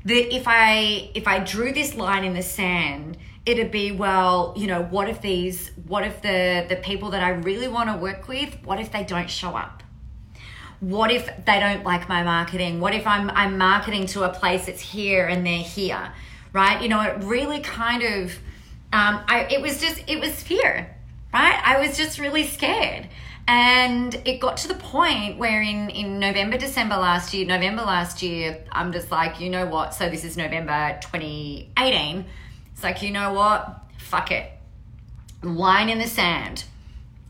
that 0.04 0.34
if 0.34 0.44
I 0.46 1.10
if 1.14 1.26
I 1.26 1.40
drew 1.40 1.72
this 1.72 1.94
line 1.94 2.24
in 2.24 2.34
the 2.34 2.42
sand, 2.42 3.16
it'd 3.46 3.70
be 3.70 3.90
well, 3.90 4.54
you 4.56 4.66
know, 4.66 4.82
what 4.82 5.08
if 5.08 5.20
these 5.20 5.70
what 5.86 6.04
if 6.04 6.22
the 6.22 6.66
the 6.68 6.76
people 6.76 7.10
that 7.10 7.22
I 7.22 7.30
really 7.30 7.68
want 7.68 7.90
to 7.90 7.96
work 7.96 8.28
with, 8.28 8.56
what 8.64 8.78
if 8.78 8.92
they 8.92 9.02
don't 9.04 9.30
show 9.30 9.56
up? 9.56 9.82
What 10.90 11.10
if 11.10 11.30
they 11.44 11.60
don't 11.60 11.84
like 11.84 12.08
my 12.08 12.22
marketing? 12.22 12.80
What 12.80 12.94
if 12.94 13.06
i'm 13.06 13.30
i'm 13.30 13.58
marketing 13.58 14.06
to 14.08 14.24
a 14.24 14.28
place 14.28 14.66
that's 14.66 14.80
here 14.80 15.26
and 15.26 15.46
they're 15.46 15.58
here 15.58 16.12
right? 16.52 16.80
You 16.80 16.88
know 16.88 17.00
it 17.02 17.22
really 17.24 17.60
kind 17.60 18.02
of 18.02 18.32
um, 18.92 19.20
I, 19.26 19.48
it 19.50 19.60
was 19.60 19.80
just 19.80 20.02
it 20.06 20.20
was 20.20 20.42
fear 20.42 20.94
right? 21.32 21.60
I 21.64 21.84
was 21.84 21.96
just 21.96 22.18
really 22.18 22.46
scared. 22.46 23.08
And 23.46 24.14
it 24.24 24.40
got 24.40 24.56
to 24.58 24.68
the 24.68 24.74
point 24.74 25.36
where 25.36 25.60
in 25.60 25.90
in 25.90 26.18
november 26.18 26.56
december 26.56 26.96
last 26.96 27.34
year 27.34 27.44
november 27.44 27.82
last 27.82 28.22
year 28.22 28.64
i'm 28.72 28.90
just 28.90 29.10
like 29.10 29.38
you 29.38 29.50
know 29.50 29.66
what? 29.66 29.92
So 29.92 30.08
this 30.08 30.24
is 30.24 30.36
november 30.38 30.98
2018 31.02 32.24
it's 32.72 32.82
like 32.82 33.02
you 33.02 33.10
know 33.10 33.32
what? 33.32 33.80
Fuck 33.98 34.30
it. 34.30 34.50
Line 35.42 35.88
in 35.88 35.98
the 35.98 36.06
sand 36.06 36.64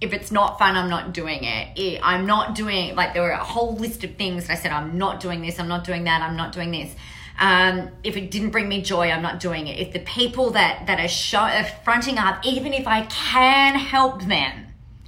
if 0.04 0.12
it's 0.12 0.30
not 0.30 0.58
fun, 0.58 0.76
I'm 0.76 0.90
not 0.90 1.14
doing 1.14 1.44
it. 1.44 1.99
I'm 2.02 2.26
not 2.26 2.54
doing 2.54 2.94
like 2.94 3.14
there 3.14 3.23
were 3.23 3.30
a 3.30 3.42
whole 3.42 3.75
list 3.75 4.04
of 4.04 4.16
things. 4.16 4.50
I 4.50 4.54
said 4.54 4.70
I'm 4.70 4.99
not 4.99 5.18
doing 5.18 5.40
this. 5.40 5.58
I'm 5.58 5.68
not 5.68 5.84
doing 5.84 6.04
that. 6.04 6.20
I'm 6.23 6.37
not 6.37 6.52
doing 6.52 6.70
this. 6.70 6.94
Um, 7.38 7.88
if 8.04 8.16
it 8.16 8.30
didn't 8.30 8.50
bring 8.50 8.68
me 8.68 8.82
joy, 8.82 9.11
I'm 9.11 9.23
not 9.23 9.40
doing 9.40 9.66
it. 9.66 9.78
If 9.80 9.92
the 9.92 10.00
people 10.00 10.50
that 10.50 10.87
that 10.87 11.00
are, 11.00 11.08
show, 11.08 11.49
fronting 11.82 12.18
up, 12.18 12.44
even 12.44 12.73
if 12.75 12.87
I 12.87 13.06
can 13.06 13.75
help 13.76 14.20
them, 14.20 14.66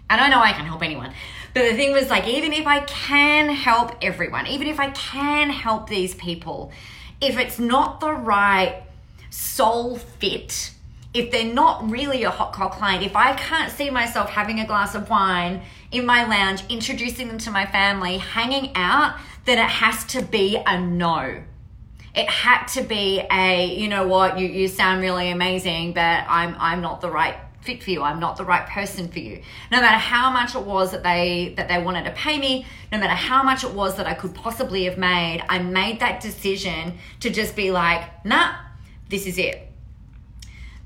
and 0.09 0.21
I 0.21 0.29
know 0.29 0.41
I 0.41 0.53
can 0.53 0.65
help 0.65 0.83
anyone, 0.83 1.13
but 1.53 1.63
the 1.63 1.75
thing 1.75 1.93
was 1.93 2.11
like, 2.11 2.27
even 2.27 2.53
if 2.53 2.67
I 2.67 2.81
can 2.81 3.49
help 3.51 3.97
everyone, 4.03 4.47
even 4.47 4.67
if 4.67 4.81
I 4.81 4.91
can 4.91 5.51
help 5.51 5.89
these 5.89 6.15
people, 6.15 6.73
if 7.21 7.39
it's 7.39 7.59
not 7.59 8.01
the 8.01 8.13
right 8.13 8.83
soul 9.31 9.97
fit 9.97 10.73
if 11.19 11.31
they're 11.31 11.53
not 11.53 11.91
really 11.91 12.25
a 12.25 12.31
hot 12.31 12.53
call 12.53 12.69
client, 12.69 13.03
if 13.03 13.17
I 13.17 13.35
can't 13.35 13.73
see 13.73 13.89
myself 13.89 14.29
having 14.29 14.61
a 14.61 14.67
glass 14.67 14.95
of 14.95 15.09
wine 15.09 15.63
in 15.91 16.05
my 16.05 16.27
lounge, 16.27 16.63
introducing 16.69 17.29
them 17.29 17.39
to 17.39 17.51
my 17.51 17.65
family, 17.65 18.19
hanging 18.19 18.73
out, 18.75 19.19
then 19.47 19.59
it 19.59 19.71
has 19.71 20.05
to 20.07 20.23
be 20.23 20.61
a 20.67 20.79
no. 20.79 21.43
It 22.15 22.29
had 22.29 22.67
to 22.69 22.83
be 22.83 23.23
a, 23.31 23.67
you 23.67 23.89
know 23.89 24.07
what, 24.07 24.39
you, 24.39 24.47
you 24.47 24.69
sound 24.69 25.01
really 25.01 25.31
amazing, 25.31 25.95
but 25.95 26.25
I'm 26.29 26.55
I'm 26.59 26.83
not 26.83 27.01
the 27.01 27.11
right 27.11 27.37
fit 27.63 27.83
for 27.83 27.91
you. 27.91 28.03
I'm 28.03 28.21
not 28.21 28.37
the 28.37 28.45
right 28.45 28.67
person 28.69 29.09
for 29.09 29.19
you. 29.19 29.43
No 29.73 29.81
matter 29.81 29.99
how 29.99 30.31
much 30.31 30.55
it 30.55 30.63
was 30.63 30.93
that 30.93 31.03
they 31.03 31.55
that 31.57 31.69
they 31.69 31.83
wanted 31.83 32.05
to 32.05 32.13
pay 32.13 32.39
me, 32.39 32.67
no 32.93 32.99
matter 32.99 33.15
how 33.15 33.43
much 33.43 33.65
it 33.65 33.73
was 33.73 33.97
that 33.97 34.07
I 34.07 34.15
could 34.15 34.35
possibly 34.35 34.85
have 34.85 34.99
made, 34.99 35.43
I 35.49 35.61
made 35.61 36.01
that 36.01 36.21
decision 36.21 36.99
to 37.21 37.31
just 37.31 37.57
be 37.57 37.71
like, 37.71 38.25
nah, 38.25 38.55
this 39.09 39.27
is 39.27 39.39
it 39.39 39.66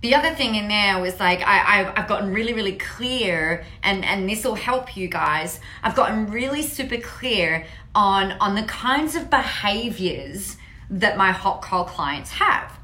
the 0.03 0.15
other 0.15 0.35
thing 0.35 0.55
in 0.55 0.69
there 0.69 0.99
was 0.99 1.21
like 1.21 1.41
I, 1.43 1.81
I've, 1.81 1.93
I've 1.97 2.09
gotten 2.09 2.33
really 2.33 2.55
really 2.55 2.77
clear 2.77 3.65
and 3.83 4.05
and 4.05 4.29
this 4.29 4.45
will 4.45 4.55
help 4.55 4.97
you 4.97 5.09
guys. 5.09 5.61
I've 5.83 5.95
gotten 5.95 6.31
really 6.31 6.63
super 6.63 6.97
clear 6.97 7.67
on 7.95 8.33
on 8.33 8.55
the 8.55 8.63
kinds 8.63 9.15
of 9.15 9.29
behaviors 9.29 10.57
that 10.89 11.17
my 11.17 11.33
hot 11.33 11.61
call 11.61 11.85
clients 11.85 12.31
have. 12.31 12.79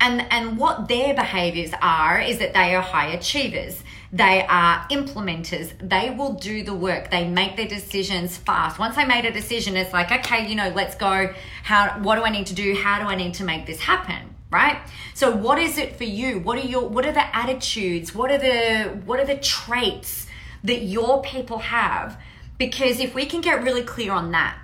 And 0.00 0.24
and 0.30 0.56
what 0.56 0.86
their 0.86 1.12
behaviors 1.12 1.72
are 1.82 2.20
is 2.20 2.38
that 2.38 2.54
they 2.54 2.74
are 2.76 2.82
high 2.82 3.08
achievers. 3.08 3.82
They 4.12 4.46
are 4.48 4.86
implementers. 4.90 5.72
They 5.86 6.10
will 6.10 6.34
do 6.34 6.62
the 6.62 6.74
work. 6.74 7.10
They 7.10 7.28
make 7.28 7.56
their 7.56 7.68
decisions 7.68 8.36
fast. 8.36 8.78
Once 8.78 8.96
i 8.96 9.04
made 9.04 9.24
a 9.24 9.32
decision 9.32 9.76
it's 9.76 9.92
like 9.92 10.12
okay 10.12 10.46
you 10.46 10.54
know 10.54 10.72
let's 10.76 10.94
go. 10.94 11.34
How 11.64 11.98
what 12.00 12.14
do 12.14 12.22
i 12.22 12.30
need 12.30 12.46
to 12.46 12.54
do? 12.54 12.76
How 12.76 13.00
do 13.00 13.06
i 13.06 13.16
need 13.16 13.34
to 13.34 13.44
make 13.44 13.66
this 13.66 13.80
happen 13.80 14.36
right? 14.50 14.78
So 15.14 15.30
what 15.30 15.58
is 15.58 15.78
it 15.78 15.96
for 15.96 16.04
you? 16.04 16.38
What 16.40 16.58
are 16.58 16.66
your 16.66 16.88
what 16.88 17.06
are 17.06 17.12
the 17.12 17.36
attitudes? 17.36 18.14
What 18.14 18.30
are 18.30 18.38
the 18.38 19.00
what 19.04 19.20
are 19.20 19.26
the 19.26 19.36
traits 19.38 20.26
that 20.64 20.82
your 20.82 21.22
people 21.22 21.58
have? 21.58 22.20
Because 22.58 23.00
if 23.00 23.14
we 23.14 23.26
can 23.26 23.40
get 23.40 23.62
really 23.62 23.82
clear 23.82 24.12
on 24.12 24.32
that 24.32 24.56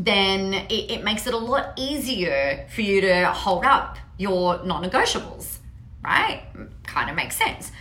then 0.00 0.54
it, 0.54 0.92
it 0.92 1.02
makes 1.02 1.26
it 1.26 1.34
a 1.34 1.38
lot 1.38 1.76
easier 1.76 2.64
for 2.72 2.82
you 2.82 3.00
to 3.00 3.26
hold 3.32 3.64
up 3.64 3.98
your 4.16 4.64
non-negotiables 4.64 5.58
right? 6.02 6.42
Kind 6.84 7.10
of 7.10 7.16
makes 7.16 7.36
sense. 7.36 7.72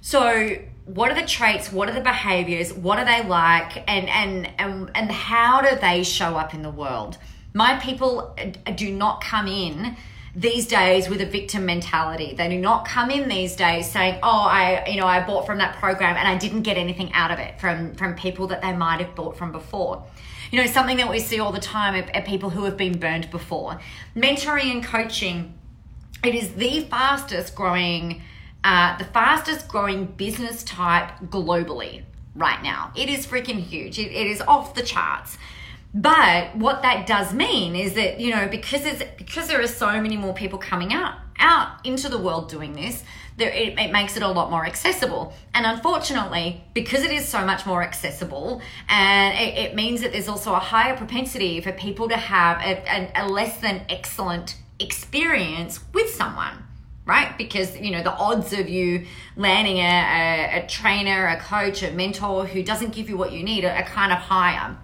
So 0.00 0.56
what 0.84 1.10
are 1.10 1.14
the 1.14 1.26
traits? 1.26 1.72
What 1.72 1.88
are 1.88 1.94
the 1.94 2.00
behaviors? 2.00 2.72
What 2.72 2.98
are 2.98 3.04
they 3.04 3.26
like? 3.26 3.84
And 3.88 4.08
and 4.08 4.50
and, 4.58 4.90
and 4.94 5.12
how 5.12 5.60
do 5.60 5.76
they 5.76 6.02
show 6.02 6.36
up 6.36 6.54
in 6.54 6.62
the 6.62 6.70
world? 6.70 7.18
My 7.54 7.78
people 7.78 8.34
uh, 8.38 8.70
do 8.72 8.92
not 8.92 9.22
come 9.22 9.46
in 9.46 9.96
these 10.34 10.66
days 10.66 11.08
with 11.08 11.20
a 11.20 11.26
victim 11.26 11.66
mentality. 11.66 12.34
They 12.34 12.48
do 12.48 12.58
not 12.58 12.86
come 12.86 13.10
in 13.10 13.28
these 13.28 13.56
days 13.56 13.90
saying, 13.90 14.18
"Oh, 14.22 14.46
I, 14.46 14.86
you 14.86 15.00
know, 15.00 15.06
I 15.06 15.24
bought 15.24 15.46
from 15.46 15.58
that 15.58 15.76
program 15.76 16.16
and 16.16 16.28
I 16.28 16.36
didn't 16.36 16.62
get 16.62 16.76
anything 16.76 17.12
out 17.12 17.30
of 17.30 17.38
it 17.38 17.60
from 17.60 17.94
from 17.94 18.14
people 18.14 18.46
that 18.48 18.62
they 18.62 18.72
might 18.72 19.00
have 19.00 19.14
bought 19.14 19.36
from 19.36 19.52
before." 19.52 20.04
You 20.50 20.60
know, 20.60 20.66
something 20.66 20.96
that 20.96 21.10
we 21.10 21.18
see 21.18 21.40
all 21.40 21.52
the 21.52 21.60
time 21.60 21.94
are, 21.94 22.22
people 22.22 22.50
who 22.50 22.64
have 22.64 22.76
been 22.76 22.98
burned 22.98 23.30
before. 23.30 23.80
Mentoring 24.16 24.70
and 24.70 24.82
coaching, 24.82 25.54
it 26.24 26.34
is 26.34 26.54
the 26.54 26.80
fastest 26.84 27.54
growing, 27.54 28.22
uh, 28.64 28.96
the 28.96 29.04
fastest 29.04 29.68
growing 29.68 30.06
business 30.06 30.62
type 30.62 31.10
globally 31.26 32.02
right 32.34 32.62
now. 32.62 32.92
It 32.96 33.10
is 33.10 33.26
freaking 33.26 33.60
huge. 33.60 33.98
it, 33.98 34.12
it 34.12 34.26
is 34.26 34.40
off 34.42 34.74
the 34.74 34.82
charts. 34.82 35.36
But 35.94 36.56
what 36.56 36.82
that 36.82 37.06
does 37.06 37.32
mean 37.32 37.74
is 37.74 37.94
that, 37.94 38.20
you 38.20 38.30
know, 38.30 38.46
because 38.46 38.84
it's 38.84 39.02
because 39.16 39.48
there 39.48 39.60
are 39.60 39.66
so 39.66 40.00
many 40.00 40.16
more 40.16 40.34
people 40.34 40.58
coming 40.58 40.92
out 40.92 41.14
out 41.38 41.86
into 41.86 42.08
the 42.08 42.18
world 42.18 42.48
doing 42.48 42.72
this, 42.74 43.04
there, 43.36 43.50
it, 43.50 43.78
it, 43.78 43.92
makes 43.92 44.16
it 44.16 44.22
a 44.22 44.28
lot 44.28 44.50
more 44.50 44.66
accessible. 44.66 45.32
And 45.54 45.64
unfortunately, 45.64 46.64
because 46.74 47.04
it 47.04 47.12
is 47.12 47.26
so 47.26 47.44
much 47.44 47.64
more 47.64 47.82
accessible, 47.82 48.60
and 48.88 49.38
it, 49.38 49.70
it 49.70 49.74
means 49.74 50.00
that 50.02 50.12
there's 50.12 50.28
also 50.28 50.52
a 50.52 50.58
higher 50.58 50.96
propensity 50.96 51.60
for 51.60 51.72
people 51.72 52.08
to 52.08 52.16
have 52.16 52.60
a, 52.60 52.82
a, 52.88 53.24
a 53.24 53.28
less 53.28 53.60
than 53.60 53.82
excellent 53.88 54.56
experience 54.78 55.80
with 55.92 56.10
someone 56.10 56.64
right? 57.06 57.38
Because 57.38 57.74
you 57.80 57.90
know 57.90 58.02
the 58.02 58.12
odds 58.12 58.52
of 58.52 58.68
you 58.68 59.06
landing 59.34 59.78
a, 59.78 59.80
a, 59.80 60.62
a, 60.62 60.66
trainer, 60.68 61.26
a 61.28 61.40
coach, 61.40 61.82
a 61.82 61.90
mentor 61.90 62.44
who 62.44 62.62
doesn't 62.62 62.92
give 62.92 63.08
you 63.08 63.16
what 63.16 63.32
you 63.32 63.42
need 63.42 63.64
are, 63.64 63.72
are 63.72 63.82
kind 63.84 64.12
of 64.12 64.18
higher. 64.18 64.76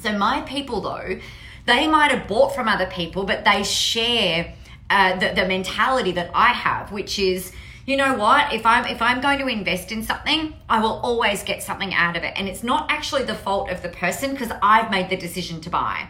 So 0.00 0.16
my 0.16 0.40
people 0.42 0.80
though, 0.80 1.18
they 1.66 1.86
might 1.86 2.10
have 2.10 2.26
bought 2.26 2.54
from 2.54 2.68
other 2.68 2.86
people, 2.86 3.24
but 3.24 3.44
they 3.44 3.62
share 3.62 4.54
uh, 4.88 5.18
the, 5.18 5.34
the 5.34 5.46
mentality 5.46 6.12
that 6.12 6.30
I 6.34 6.48
have, 6.48 6.90
which 6.90 7.18
is, 7.18 7.52
you 7.86 7.96
know 7.96 8.14
what? 8.14 8.52
If 8.52 8.66
i'm 8.66 8.84
if 8.86 9.02
i'm 9.02 9.20
going 9.20 9.38
to 9.38 9.46
invest 9.46 9.90
in 9.90 10.02
something 10.02 10.54
i 10.68 10.80
will 10.80 11.00
always 11.02 11.42
get 11.42 11.62
something 11.62 11.92
out 11.94 12.16
of 12.16 12.22
it. 12.22 12.34
And 12.36 12.48
it's 12.48 12.62
not 12.62 12.90
actually 12.90 13.24
the 13.24 13.34
fault 13.34 13.70
of 13.70 13.82
the 13.82 13.88
person 13.88 14.32
because 14.32 14.50
i've 14.62 14.90
made 14.90 15.10
the 15.10 15.16
decision 15.16 15.60
to 15.62 15.70
buy 15.70 16.08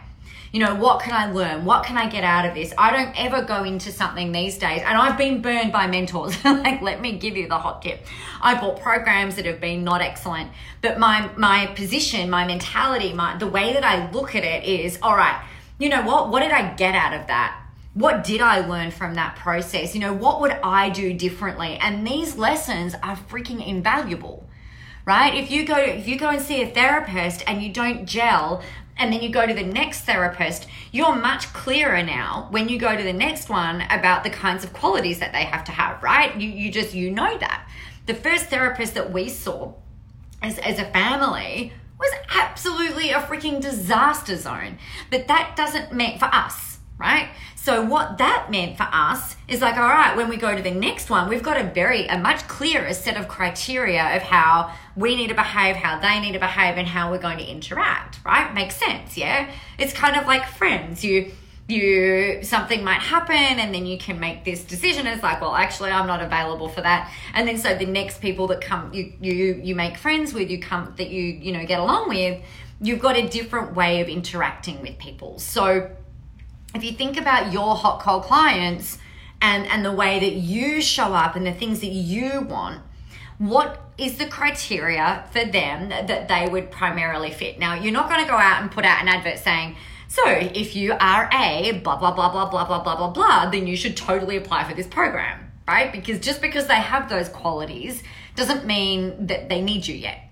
you 0.51 0.59
know 0.59 0.75
what 0.75 1.01
can 1.01 1.13
i 1.13 1.31
learn 1.31 1.63
what 1.63 1.85
can 1.85 1.97
i 1.97 2.07
get 2.09 2.23
out 2.23 2.45
of 2.45 2.53
this 2.53 2.73
i 2.77 2.91
don't 2.91 3.17
ever 3.19 3.41
go 3.43 3.63
into 3.63 3.91
something 3.91 4.31
these 4.31 4.57
days 4.57 4.81
and 4.85 4.97
i've 4.97 5.17
been 5.17 5.41
burned 5.41 5.71
by 5.71 5.87
mentors 5.87 6.43
like 6.45 6.81
let 6.81 7.01
me 7.01 7.17
give 7.17 7.37
you 7.37 7.47
the 7.47 7.57
hot 7.57 7.81
tip 7.81 8.05
i 8.41 8.59
bought 8.59 8.79
programs 8.81 9.35
that 9.35 9.45
have 9.45 9.61
been 9.61 9.83
not 9.83 10.01
excellent 10.01 10.49
but 10.81 10.99
my 10.99 11.29
my 11.37 11.67
position 11.67 12.29
my 12.29 12.45
mentality 12.45 13.13
my 13.13 13.37
the 13.37 13.47
way 13.47 13.73
that 13.73 13.83
i 13.83 14.09
look 14.11 14.35
at 14.35 14.43
it 14.43 14.63
is 14.65 14.99
all 15.01 15.15
right 15.15 15.41
you 15.79 15.89
know 15.89 16.01
what 16.03 16.29
what 16.29 16.41
did 16.41 16.51
i 16.51 16.73
get 16.73 16.95
out 16.95 17.13
of 17.13 17.27
that 17.27 17.57
what 17.93 18.23
did 18.23 18.39
I 18.39 18.65
learn 18.65 18.91
from 18.91 19.15
that 19.15 19.35
process? 19.35 19.93
You 19.93 20.01
know, 20.01 20.13
what 20.13 20.39
would 20.41 20.51
I 20.63 20.89
do 20.89 21.13
differently? 21.13 21.77
And 21.81 22.07
these 22.07 22.37
lessons 22.37 22.95
are 23.03 23.15
freaking 23.15 23.65
invaluable. 23.65 24.47
Right? 25.03 25.33
If 25.33 25.49
you 25.49 25.65
go 25.65 25.77
if 25.77 26.07
you 26.07 26.17
go 26.17 26.29
and 26.29 26.41
see 26.41 26.61
a 26.61 26.67
therapist 26.67 27.43
and 27.47 27.61
you 27.61 27.73
don't 27.73 28.05
gel 28.05 28.61
and 29.01 29.11
then 29.11 29.21
you 29.21 29.29
go 29.29 29.47
to 29.47 29.53
the 29.53 29.63
next 29.63 30.01
therapist, 30.01 30.67
you're 30.91 31.15
much 31.15 31.51
clearer 31.53 32.03
now 32.03 32.47
when 32.51 32.69
you 32.69 32.77
go 32.77 32.95
to 32.95 33.03
the 33.03 33.11
next 33.11 33.49
one 33.49 33.81
about 33.89 34.23
the 34.23 34.29
kinds 34.29 34.63
of 34.63 34.73
qualities 34.73 35.17
that 35.19 35.33
they 35.33 35.43
have 35.43 35.63
to 35.63 35.71
have, 35.71 36.01
right? 36.03 36.39
You 36.39 36.47
you 36.47 36.71
just 36.71 36.93
you 36.93 37.09
know 37.09 37.35
that. 37.39 37.67
The 38.05 38.13
first 38.13 38.45
therapist 38.45 38.93
that 38.93 39.11
we 39.11 39.27
saw 39.27 39.73
as, 40.43 40.59
as 40.59 40.77
a 40.77 40.85
family 40.85 41.73
was 41.99 42.11
absolutely 42.35 43.09
a 43.09 43.21
freaking 43.21 43.59
disaster 43.59 44.35
zone. 44.35 44.77
But 45.09 45.27
that 45.27 45.55
doesn't 45.55 45.93
mean 45.93 46.19
for 46.19 46.25
us 46.25 46.77
right? 47.01 47.29
So 47.55 47.83
what 47.83 48.17
that 48.19 48.49
meant 48.49 48.77
for 48.77 48.87
us 48.91 49.35
is 49.47 49.61
like, 49.61 49.75
all 49.75 49.89
right, 49.89 50.15
when 50.15 50.29
we 50.29 50.37
go 50.37 50.55
to 50.55 50.61
the 50.61 50.71
next 50.71 51.09
one, 51.09 51.27
we've 51.27 51.43
got 51.43 51.57
a 51.57 51.63
very, 51.63 52.07
a 52.07 52.17
much 52.17 52.47
clearer 52.47 52.93
set 52.93 53.17
of 53.17 53.27
criteria 53.27 54.15
of 54.15 54.21
how 54.21 54.73
we 54.95 55.15
need 55.15 55.27
to 55.27 55.35
behave, 55.35 55.75
how 55.75 55.99
they 55.99 56.19
need 56.19 56.31
to 56.31 56.39
behave, 56.39 56.77
and 56.77 56.87
how 56.87 57.11
we're 57.11 57.19
going 57.19 57.37
to 57.37 57.45
interact, 57.45 58.19
right? 58.25 58.53
Makes 58.53 58.77
sense, 58.77 59.17
yeah? 59.17 59.51
It's 59.77 59.93
kind 59.93 60.15
of 60.15 60.25
like 60.25 60.47
friends. 60.47 61.03
You, 61.03 61.31
you 61.67 62.39
something 62.43 62.83
might 62.83 62.99
happen 62.99 63.35
and 63.35 63.73
then 63.73 63.85
you 63.85 63.97
can 63.97 64.19
make 64.19 64.43
this 64.43 64.65
decision 64.65 65.07
it's 65.07 65.23
like 65.23 65.39
well 65.39 65.55
actually 65.55 65.89
i'm 65.89 66.07
not 66.07 66.21
available 66.21 66.67
for 66.67 66.81
that 66.81 67.09
and 67.33 67.47
then 67.47 67.57
so 67.57 67.73
the 67.75 67.85
next 67.85 68.19
people 68.19 68.47
that 68.47 68.59
come 68.59 68.93
you 68.93 69.13
you 69.21 69.61
you 69.63 69.73
make 69.73 69.95
friends 69.95 70.33
with 70.33 70.49
you 70.49 70.59
come 70.59 70.93
that 70.97 71.09
you 71.09 71.21
you 71.21 71.53
know 71.53 71.65
get 71.65 71.79
along 71.79 72.09
with 72.09 72.41
you've 72.81 72.99
got 72.99 73.15
a 73.15 73.25
different 73.29 73.73
way 73.73 74.01
of 74.01 74.09
interacting 74.09 74.81
with 74.81 74.97
people 74.97 75.39
so 75.39 75.89
if 76.73 76.83
you 76.83 76.91
think 76.93 77.17
about 77.17 77.51
your 77.51 77.75
hot 77.75 77.99
cold 78.01 78.23
clients 78.23 78.97
and 79.41 79.67
and 79.67 79.83
the 79.83 79.91
way 79.91 80.19
that 80.19 80.33
you 80.33 80.81
show 80.81 81.13
up 81.13 81.35
and 81.35 81.45
the 81.45 81.53
things 81.53 81.81
that 81.81 81.87
you 81.87 82.41
want 82.41 82.81
what 83.37 83.81
is 83.97 84.17
the 84.17 84.27
criteria 84.27 85.25
for 85.31 85.43
them 85.43 85.89
that 85.89 86.27
they 86.27 86.47
would 86.47 86.69
primarily 86.69 87.31
fit? 87.31 87.57
Now 87.57 87.73
you're 87.73 87.91
not 87.91 88.07
going 88.07 88.21
to 88.21 88.29
go 88.29 88.37
out 88.37 88.61
and 88.61 88.69
put 88.69 88.85
out 88.85 89.01
an 89.01 89.07
advert 89.07 89.39
saying 89.39 89.75
so 90.07 90.23
if 90.27 90.75
you 90.75 90.93
are 90.93 91.29
a 91.33 91.79
blah 91.83 91.97
blah 91.97 92.11
blah 92.11 92.31
blah 92.31 92.49
blah 92.49 92.65
blah 92.65 92.83
blah 92.83 92.95
blah 92.95 93.09
blah 93.09 93.49
then 93.49 93.65
you 93.65 93.75
should 93.75 93.97
totally 93.97 94.37
apply 94.37 94.63
for 94.63 94.75
this 94.75 94.87
program 94.87 95.51
right? 95.67 95.91
Because 95.91 96.19
just 96.19 96.41
because 96.41 96.67
they 96.67 96.75
have 96.75 97.09
those 97.09 97.29
qualities 97.29 98.03
doesn't 98.35 98.65
mean 98.65 99.27
that 99.27 99.47
they 99.47 99.61
need 99.61 99.87
you 99.87 99.95
yet. 99.95 100.29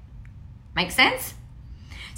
Make 0.75 0.91
sense 0.91 1.33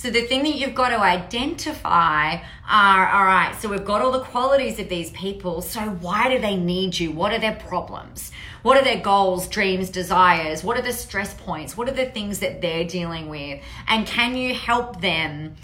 so 0.01 0.09
the 0.09 0.23
thing 0.23 0.41
that 0.45 0.55
you've 0.55 0.73
got 0.73 0.89
to 0.89 0.99
identify 0.99 2.37
are 2.67 3.07
all 3.07 3.23
right, 3.23 3.55
so 3.61 3.69
we've 3.69 3.85
got 3.85 4.01
all 4.01 4.11
the 4.11 4.21
qualities 4.21 4.79
of 4.79 4.89
these 4.89 5.11
people. 5.11 5.61
So 5.61 5.79
why 5.79 6.27
do 6.27 6.39
they 6.39 6.55
need 6.55 6.99
you? 6.99 7.11
What 7.11 7.31
are 7.33 7.37
their 7.37 7.53
problems? 7.53 8.31
What 8.63 8.77
are 8.77 8.83
their 8.83 8.99
goals, 8.99 9.47
dreams, 9.47 9.91
desires? 9.91 10.63
What 10.63 10.75
are 10.75 10.81
the 10.81 10.91
stress 10.91 11.35
points? 11.35 11.77
What 11.77 11.87
are 11.87 11.93
the 11.93 12.07
things 12.07 12.39
that 12.39 12.61
they're 12.63 12.83
dealing 12.83 13.29
with? 13.29 13.61
And 13.87 14.07
can 14.07 14.35
you 14.35 14.55
help 14.55 15.01
them? 15.01 15.55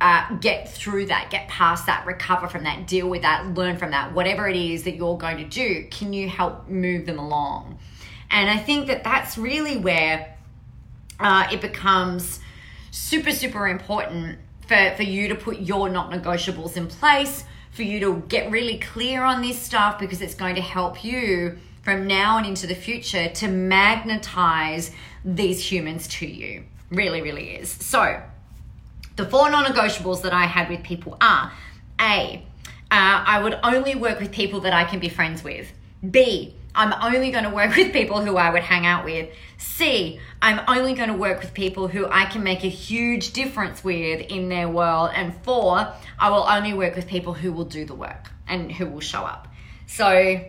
Uh, 0.00 0.36
get 0.36 0.68
through 0.68 1.06
that, 1.06 1.28
get 1.28 1.48
past 1.48 1.86
that, 1.86 2.06
recover 2.06 2.46
from 2.46 2.62
that, 2.62 2.86
deal 2.86 3.08
with 3.08 3.22
that, 3.22 3.44
learn 3.54 3.76
from 3.76 3.90
that, 3.90 4.14
whatever 4.14 4.48
it 4.48 4.54
is 4.54 4.84
that 4.84 4.94
you're 4.94 5.18
going 5.18 5.36
to 5.38 5.44
do, 5.44 5.84
can 5.90 6.12
you 6.12 6.28
help 6.28 6.68
move 6.68 7.04
them 7.04 7.18
along? 7.18 7.76
And 8.30 8.48
I 8.48 8.58
think 8.58 8.86
that 8.86 9.02
that's 9.02 9.36
really 9.36 9.76
where 9.76 10.36
uh, 11.18 11.48
it 11.50 11.60
becomes 11.60 12.38
super, 12.98 13.30
super 13.30 13.68
important 13.68 14.38
for, 14.66 14.92
for 14.96 15.02
you 15.02 15.28
to 15.28 15.34
put 15.34 15.60
your 15.60 15.88
not 15.88 16.10
negotiables 16.10 16.76
in 16.76 16.86
place, 16.86 17.44
for 17.70 17.82
you 17.82 18.00
to 18.00 18.22
get 18.28 18.50
really 18.50 18.78
clear 18.78 19.22
on 19.22 19.40
this 19.40 19.60
stuff 19.60 19.98
because 19.98 20.20
it's 20.20 20.34
going 20.34 20.56
to 20.56 20.60
help 20.60 21.04
you 21.04 21.58
from 21.82 22.06
now 22.06 22.36
and 22.36 22.46
into 22.46 22.66
the 22.66 22.74
future 22.74 23.28
to 23.28 23.48
magnetize 23.48 24.90
these 25.24 25.70
humans 25.70 26.06
to 26.08 26.26
you. 26.26 26.64
Really, 26.90 27.22
really 27.22 27.50
is. 27.50 27.70
So, 27.70 28.20
the 29.16 29.24
four 29.24 29.50
non 29.50 29.64
negotiables 29.64 30.22
that 30.22 30.32
I 30.32 30.44
had 30.44 30.68
with 30.68 30.82
people 30.82 31.16
are 31.20 31.52
A, 32.00 32.42
uh, 32.90 33.24
I 33.26 33.40
would 33.42 33.58
only 33.62 33.94
work 33.94 34.20
with 34.20 34.32
people 34.32 34.60
that 34.60 34.72
I 34.72 34.84
can 34.84 34.98
be 34.98 35.08
friends 35.08 35.42
with. 35.44 35.72
B, 36.10 36.54
I'm 36.78 36.94
only 37.12 37.32
going 37.32 37.42
to 37.42 37.50
work 37.50 37.74
with 37.76 37.92
people 37.92 38.24
who 38.24 38.36
I 38.36 38.50
would 38.50 38.62
hang 38.62 38.86
out 38.86 39.04
with. 39.04 39.28
C, 39.56 40.20
I'm 40.40 40.60
only 40.68 40.94
going 40.94 41.08
to 41.08 41.14
work 41.16 41.40
with 41.40 41.52
people 41.52 41.88
who 41.88 42.06
I 42.06 42.26
can 42.26 42.44
make 42.44 42.62
a 42.62 42.68
huge 42.68 43.32
difference 43.32 43.82
with 43.82 44.20
in 44.30 44.48
their 44.48 44.68
world. 44.68 45.10
And 45.12 45.34
four, 45.42 45.92
I 46.20 46.30
will 46.30 46.44
only 46.48 46.72
work 46.72 46.94
with 46.94 47.08
people 47.08 47.34
who 47.34 47.52
will 47.52 47.64
do 47.64 47.84
the 47.84 47.96
work 47.96 48.30
and 48.46 48.70
who 48.70 48.86
will 48.86 49.00
show 49.00 49.22
up. 49.22 49.48
So, 49.86 50.40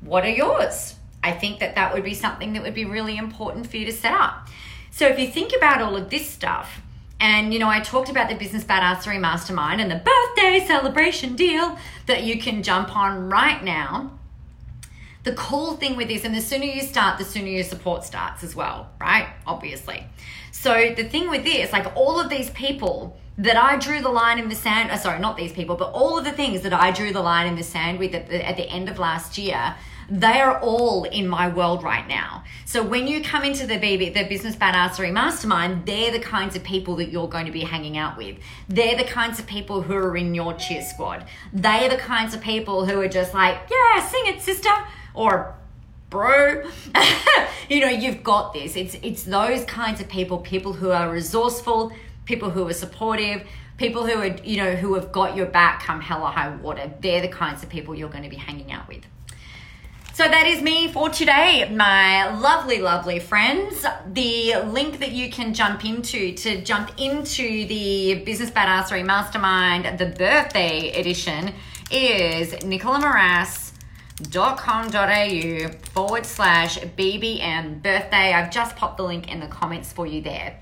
what 0.00 0.24
are 0.24 0.30
yours? 0.30 0.96
I 1.22 1.30
think 1.30 1.60
that 1.60 1.76
that 1.76 1.94
would 1.94 2.04
be 2.04 2.14
something 2.14 2.54
that 2.54 2.62
would 2.64 2.74
be 2.74 2.84
really 2.84 3.16
important 3.16 3.68
for 3.68 3.76
you 3.76 3.86
to 3.86 3.92
set 3.92 4.12
up. 4.12 4.48
So, 4.90 5.06
if 5.06 5.16
you 5.20 5.28
think 5.28 5.52
about 5.56 5.80
all 5.80 5.96
of 5.96 6.10
this 6.10 6.28
stuff, 6.28 6.80
and 7.20 7.52
you 7.52 7.60
know, 7.60 7.68
I 7.68 7.78
talked 7.78 8.08
about 8.08 8.28
the 8.28 8.34
Business 8.34 8.64
Badassery 8.64 9.20
Mastermind 9.20 9.80
and 9.80 9.92
the 9.92 10.02
birthday 10.04 10.66
celebration 10.66 11.36
deal 11.36 11.78
that 12.06 12.24
you 12.24 12.40
can 12.40 12.64
jump 12.64 12.96
on 12.96 13.28
right 13.30 13.62
now 13.62 14.17
the 15.28 15.34
cool 15.34 15.76
thing 15.76 15.94
with 15.94 16.08
this, 16.08 16.24
and 16.24 16.34
the 16.34 16.40
sooner 16.40 16.64
you 16.64 16.80
start, 16.80 17.18
the 17.18 17.24
sooner 17.24 17.48
your 17.48 17.62
support 17.62 18.02
starts 18.02 18.42
as 18.42 18.56
well, 18.56 18.88
right? 18.98 19.28
Obviously. 19.46 20.06
So 20.52 20.94
the 20.96 21.04
thing 21.04 21.28
with 21.28 21.44
this, 21.44 21.70
like 21.70 21.94
all 21.94 22.18
of 22.18 22.30
these 22.30 22.48
people 22.50 23.18
that 23.36 23.54
I 23.54 23.76
drew 23.76 24.00
the 24.00 24.08
line 24.08 24.38
in 24.38 24.48
the 24.48 24.54
sand, 24.54 24.90
uh, 24.90 24.96
sorry, 24.96 25.20
not 25.20 25.36
these 25.36 25.52
people, 25.52 25.76
but 25.76 25.92
all 25.92 26.18
of 26.18 26.24
the 26.24 26.32
things 26.32 26.62
that 26.62 26.72
I 26.72 26.92
drew 26.92 27.12
the 27.12 27.20
line 27.20 27.46
in 27.46 27.56
the 27.56 27.62
sand 27.62 27.98
with 27.98 28.14
at 28.14 28.30
the, 28.30 28.48
at 28.48 28.56
the 28.56 28.66
end 28.70 28.88
of 28.88 28.98
last 28.98 29.36
year, 29.36 29.76
they 30.08 30.40
are 30.40 30.58
all 30.60 31.04
in 31.04 31.28
my 31.28 31.46
world 31.46 31.82
right 31.82 32.08
now. 32.08 32.42
So 32.64 32.82
when 32.82 33.06
you 33.06 33.22
come 33.22 33.44
into 33.44 33.66
the 33.66 33.74
BB, 33.74 34.14
the 34.14 34.24
Business 34.24 34.56
Badassery 34.56 35.12
Mastermind, 35.12 35.84
they're 35.84 36.10
the 36.10 36.20
kinds 36.20 36.56
of 36.56 36.64
people 36.64 36.96
that 36.96 37.10
you're 37.10 37.28
going 37.28 37.44
to 37.44 37.52
be 37.52 37.60
hanging 37.60 37.98
out 37.98 38.16
with. 38.16 38.38
They're 38.66 38.96
the 38.96 39.04
kinds 39.04 39.38
of 39.38 39.46
people 39.46 39.82
who 39.82 39.94
are 39.94 40.16
in 40.16 40.34
your 40.34 40.54
cheer 40.54 40.80
squad. 40.80 41.26
They 41.52 41.84
are 41.84 41.90
the 41.90 41.98
kinds 41.98 42.32
of 42.34 42.40
people 42.40 42.86
who 42.86 42.98
are 42.98 43.08
just 43.08 43.34
like, 43.34 43.58
yeah, 43.70 44.08
sing 44.08 44.22
it, 44.24 44.40
sister 44.40 44.70
or 45.18 45.54
bro 46.10 46.62
you 47.68 47.80
know 47.80 47.88
you've 47.88 48.22
got 48.22 48.54
this. 48.54 48.76
It's 48.76 48.96
it's 49.02 49.24
those 49.24 49.64
kinds 49.64 50.00
of 50.00 50.08
people 50.08 50.38
people 50.38 50.72
who 50.72 50.90
are 50.90 51.10
resourceful 51.10 51.92
people 52.24 52.50
who 52.50 52.66
are 52.68 52.72
supportive 52.72 53.42
people 53.76 54.06
who 54.06 54.18
are 54.20 54.36
you 54.44 54.56
know 54.56 54.74
who 54.74 54.94
have 54.94 55.12
got 55.12 55.36
your 55.36 55.46
back 55.46 55.82
come 55.82 56.00
hell 56.00 56.22
or 56.22 56.30
high 56.30 56.54
water. 56.56 56.90
They're 57.00 57.20
the 57.20 57.28
kinds 57.28 57.62
of 57.62 57.68
people 57.68 57.94
you're 57.94 58.08
going 58.08 58.24
to 58.24 58.30
be 58.30 58.36
hanging 58.36 58.72
out 58.72 58.88
with. 58.88 59.04
So 60.14 60.24
that 60.24 60.48
is 60.48 60.60
me 60.60 60.92
for 60.92 61.08
today, 61.10 61.70
my 61.72 62.36
lovely, 62.40 62.80
lovely 62.80 63.20
friends. 63.20 63.86
The 64.12 64.56
link 64.66 64.98
that 64.98 65.12
you 65.12 65.30
can 65.30 65.54
jump 65.54 65.84
into 65.84 66.32
to 66.34 66.60
jump 66.62 66.90
into 66.98 67.66
the 67.68 68.22
Business 68.24 68.50
Badassery 68.50 69.04
Mastermind, 69.04 69.96
the 69.96 70.06
birthday 70.06 70.90
edition, 70.98 71.54
is 71.92 72.64
Nicola 72.64 72.98
Moras 72.98 73.67
com.au 74.32 75.68
forward 75.92 76.26
slash 76.26 76.78
BBM 76.78 77.82
birthday. 77.82 78.32
I've 78.32 78.50
just 78.50 78.76
popped 78.76 78.96
the 78.96 79.04
link 79.04 79.30
in 79.30 79.40
the 79.40 79.46
comments 79.46 79.92
for 79.92 80.06
you 80.06 80.20
there. 80.20 80.58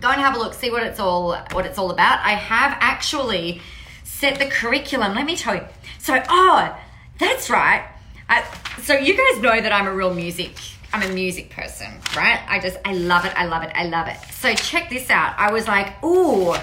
Go 0.00 0.08
and 0.08 0.20
have 0.20 0.34
a 0.36 0.38
look, 0.38 0.54
see 0.54 0.70
what 0.70 0.82
it's 0.82 1.00
all 1.00 1.36
what 1.52 1.66
it's 1.66 1.78
all 1.78 1.90
about. 1.90 2.20
I 2.20 2.30
have 2.30 2.76
actually 2.80 3.60
set 4.04 4.38
the 4.38 4.46
curriculum. 4.46 5.14
Let 5.14 5.26
me 5.26 5.36
tell 5.36 5.54
you. 5.54 5.64
So, 5.98 6.22
oh, 6.28 6.78
that's 7.18 7.50
right. 7.50 7.86
I, 8.28 8.44
so 8.82 8.94
you 8.94 9.16
guys 9.16 9.42
know 9.42 9.60
that 9.60 9.72
I'm 9.72 9.86
a 9.86 9.94
real 9.94 10.14
music 10.14 10.52
I'm 10.92 11.02
a 11.02 11.12
music 11.12 11.50
person, 11.50 11.88
right? 12.16 12.40
I 12.48 12.60
just 12.60 12.78
I 12.84 12.94
love 12.94 13.24
it. 13.24 13.32
I 13.36 13.46
love 13.46 13.62
it. 13.62 13.70
I 13.74 13.84
love 13.84 14.08
it. 14.08 14.16
So 14.32 14.54
check 14.54 14.88
this 14.88 15.10
out. 15.10 15.34
I 15.36 15.52
was 15.52 15.68
like, 15.68 16.02
"Ooh, 16.02 16.54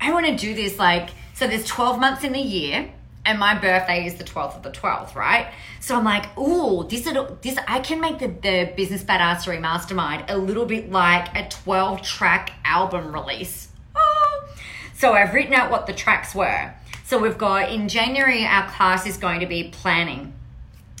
I 0.00 0.12
want 0.12 0.26
to 0.26 0.36
do 0.36 0.54
this 0.54 0.78
like 0.78 1.10
so 1.34 1.46
there's 1.46 1.66
12 1.66 1.98
months 1.98 2.22
in 2.22 2.32
the 2.32 2.40
year 2.40 2.92
and 3.24 3.38
my 3.38 3.58
birthday 3.58 4.06
is 4.06 4.14
the 4.14 4.24
12th 4.24 4.56
of 4.56 4.62
the 4.62 4.70
12th, 4.70 5.14
right? 5.14 5.52
So 5.80 5.96
I'm 5.96 6.04
like, 6.04 6.36
ooh, 6.38 6.86
this 6.88 7.08
this 7.42 7.58
I 7.68 7.80
can 7.80 8.00
make 8.00 8.18
the, 8.18 8.28
the 8.28 8.72
Business 8.76 9.02
Badassery 9.02 9.60
Mastermind 9.60 10.24
a 10.28 10.38
little 10.38 10.64
bit 10.64 10.90
like 10.90 11.34
a 11.36 11.48
12 11.48 12.02
track 12.02 12.52
album 12.64 13.12
release. 13.12 13.68
Oh. 13.94 14.48
So 14.94 15.12
I've 15.12 15.34
written 15.34 15.54
out 15.54 15.70
what 15.70 15.86
the 15.86 15.92
tracks 15.92 16.34
were. 16.34 16.72
So 17.04 17.18
we've 17.18 17.38
got 17.38 17.70
in 17.70 17.88
January, 17.88 18.44
our 18.44 18.68
class 18.70 19.06
is 19.06 19.16
going 19.16 19.40
to 19.40 19.46
be 19.46 19.64
planning. 19.70 20.32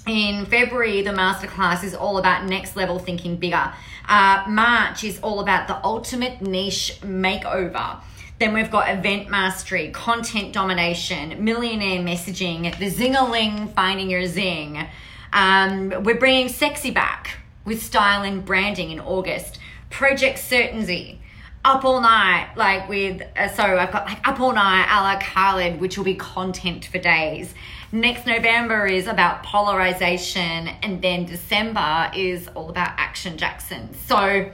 In 0.06 0.44
February, 0.46 1.02
the 1.02 1.10
masterclass 1.10 1.84
is 1.84 1.94
all 1.94 2.18
about 2.18 2.44
next 2.46 2.74
level 2.74 2.98
thinking 2.98 3.36
bigger. 3.36 3.72
Uh, 4.08 4.44
March 4.48 5.04
is 5.04 5.20
all 5.20 5.40
about 5.40 5.68
the 5.68 5.82
ultimate 5.84 6.42
niche 6.42 6.98
makeover. 7.02 8.00
Then 8.40 8.54
we've 8.54 8.70
got 8.70 8.88
event 8.88 9.28
mastery, 9.28 9.90
content 9.90 10.54
domination, 10.54 11.44
millionaire 11.44 12.00
messaging, 12.00 12.62
the 12.78 12.90
zingaling, 12.90 13.70
finding 13.74 14.08
your 14.08 14.26
zing. 14.26 14.88
Um, 15.30 15.92
we're 16.04 16.18
bringing 16.18 16.48
sexy 16.48 16.90
back 16.90 17.36
with 17.66 17.82
style 17.82 18.22
and 18.22 18.42
branding 18.42 18.92
in 18.92 18.98
August. 18.98 19.58
Project 19.90 20.38
certainty, 20.38 21.20
up 21.66 21.84
all 21.84 22.00
night, 22.00 22.52
like 22.56 22.88
with, 22.88 23.20
uh, 23.36 23.48
so 23.48 23.62
I've 23.62 23.92
got 23.92 24.06
like 24.06 24.26
up 24.26 24.40
all 24.40 24.54
night 24.54 24.86
a 24.90 25.02
la 25.02 25.20
Khaled, 25.20 25.78
which 25.78 25.98
will 25.98 26.06
be 26.06 26.14
content 26.14 26.86
for 26.86 26.98
days. 26.98 27.52
Next 27.92 28.26
November 28.26 28.86
is 28.86 29.06
about 29.06 29.42
polarization, 29.42 30.68
and 30.82 31.02
then 31.02 31.26
December 31.26 32.10
is 32.16 32.48
all 32.54 32.70
about 32.70 32.92
Action 32.96 33.36
Jackson. 33.36 33.92
So, 34.06 34.50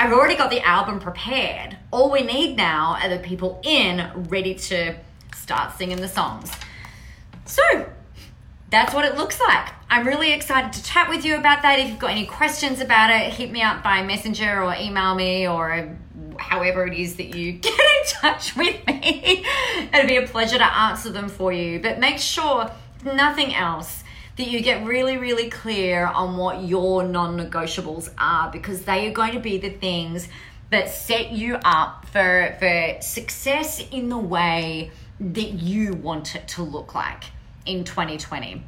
I've 0.00 0.14
already 0.14 0.34
got 0.34 0.48
the 0.48 0.66
album 0.66 0.98
prepared. 0.98 1.76
All 1.90 2.10
we 2.10 2.22
need 2.22 2.56
now 2.56 2.96
are 3.02 3.10
the 3.10 3.18
people 3.18 3.60
in 3.62 4.10
ready 4.30 4.54
to 4.54 4.94
start 5.36 5.76
singing 5.76 5.98
the 5.98 6.08
songs. 6.08 6.50
So 7.44 7.62
that's 8.70 8.94
what 8.94 9.04
it 9.04 9.18
looks 9.18 9.38
like. 9.38 9.68
I'm 9.90 10.06
really 10.06 10.32
excited 10.32 10.72
to 10.72 10.82
chat 10.82 11.10
with 11.10 11.26
you 11.26 11.36
about 11.36 11.60
that. 11.60 11.78
If 11.78 11.90
you've 11.90 11.98
got 11.98 12.12
any 12.12 12.24
questions 12.24 12.80
about 12.80 13.10
it, 13.10 13.34
hit 13.34 13.50
me 13.50 13.60
up 13.60 13.82
by 13.82 14.02
messenger 14.02 14.62
or 14.62 14.74
email 14.74 15.14
me 15.14 15.46
or 15.46 15.94
however 16.38 16.86
it 16.86 16.94
is 16.94 17.16
that 17.16 17.36
you 17.36 17.52
get 17.60 17.78
in 17.78 18.06
touch 18.08 18.56
with 18.56 18.86
me. 18.86 19.44
It'll 19.92 20.08
be 20.08 20.16
a 20.16 20.26
pleasure 20.26 20.56
to 20.56 20.78
answer 20.78 21.10
them 21.10 21.28
for 21.28 21.52
you. 21.52 21.78
But 21.78 21.98
make 21.98 22.20
sure, 22.20 22.70
nothing 23.04 23.54
else, 23.54 24.02
that 24.36 24.48
you 24.48 24.60
get 24.60 24.84
really, 24.84 25.16
really 25.16 25.50
clear 25.50 26.06
on 26.06 26.36
what 26.36 26.62
your 26.62 27.02
non 27.02 27.36
negotiables 27.36 28.10
are 28.18 28.50
because 28.50 28.84
they 28.84 29.06
are 29.08 29.12
going 29.12 29.32
to 29.32 29.40
be 29.40 29.58
the 29.58 29.70
things 29.70 30.28
that 30.70 30.88
set 30.88 31.32
you 31.32 31.56
up 31.64 32.06
for, 32.06 32.56
for 32.58 32.96
success 33.00 33.84
in 33.90 34.08
the 34.08 34.18
way 34.18 34.90
that 35.18 35.52
you 35.52 35.92
want 35.92 36.34
it 36.34 36.48
to 36.48 36.62
look 36.62 36.94
like 36.94 37.24
in 37.66 37.84
2020 37.84 38.62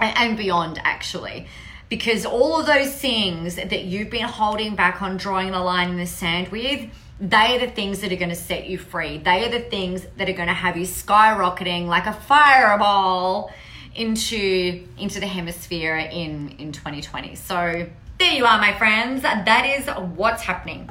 and 0.00 0.36
beyond, 0.36 0.80
actually. 0.82 1.46
Because 1.88 2.26
all 2.26 2.60
of 2.60 2.66
those 2.66 2.92
things 2.92 3.56
that 3.56 3.84
you've 3.84 4.10
been 4.10 4.26
holding 4.26 4.74
back 4.74 5.00
on 5.00 5.16
drawing 5.16 5.52
the 5.52 5.60
line 5.60 5.90
in 5.90 5.96
the 5.96 6.06
sand 6.06 6.48
with, 6.48 6.90
they 7.20 7.56
are 7.56 7.58
the 7.58 7.70
things 7.70 8.00
that 8.00 8.12
are 8.12 8.16
going 8.16 8.28
to 8.28 8.34
set 8.34 8.66
you 8.66 8.78
free. 8.78 9.18
They 9.18 9.46
are 9.46 9.50
the 9.50 9.60
things 9.60 10.06
that 10.18 10.28
are 10.28 10.34
going 10.34 10.48
to 10.48 10.54
have 10.54 10.76
you 10.76 10.84
skyrocketing 10.84 11.86
like 11.86 12.06
a 12.06 12.12
fireball 12.12 13.52
into 13.98 14.86
into 14.96 15.20
the 15.20 15.26
hemisphere 15.26 15.96
in 15.96 16.54
in 16.58 16.72
2020. 16.72 17.34
So 17.34 17.86
there 18.18 18.32
you 18.32 18.44
are, 18.44 18.58
my 18.58 18.76
friends. 18.78 19.22
That 19.22 19.66
is 19.66 19.88
what's 20.16 20.42
happening. 20.42 20.88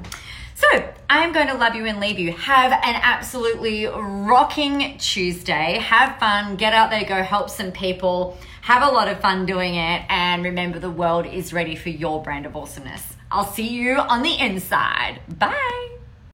So 0.56 0.68
I 1.08 1.24
am 1.24 1.34
going 1.34 1.48
to 1.48 1.54
love 1.54 1.76
you 1.76 1.86
and 1.86 2.00
leave 2.00 2.18
you. 2.18 2.32
Have 2.32 2.72
an 2.72 2.96
absolutely 3.04 3.86
rocking 3.86 4.98
Tuesday. 4.98 5.78
Have 5.80 6.18
fun. 6.20 6.56
Get 6.56 6.74
out 6.74 6.90
there. 6.90 7.04
Go 7.06 7.22
help 7.22 7.52
some 7.52 7.72
people. 7.72 8.38
Have 8.62 8.82
a 8.82 8.92
lot 8.92 9.08
of 9.08 9.20
fun 9.20 9.46
doing 9.46 9.76
it. 9.76 10.02
And 10.10 10.44
remember, 10.44 10.80
the 10.80 10.90
world 10.90 11.28
is 11.28 11.54
ready 11.54 11.76
for 11.76 11.90
your 11.90 12.24
brand 12.24 12.48
of 12.48 12.56
awesomeness. 12.56 13.04
I'll 13.30 13.46
see 13.46 13.68
you 13.68 13.98
on 13.98 14.24
the 14.24 14.40
inside. 14.40 15.22
Bye. 15.38 15.97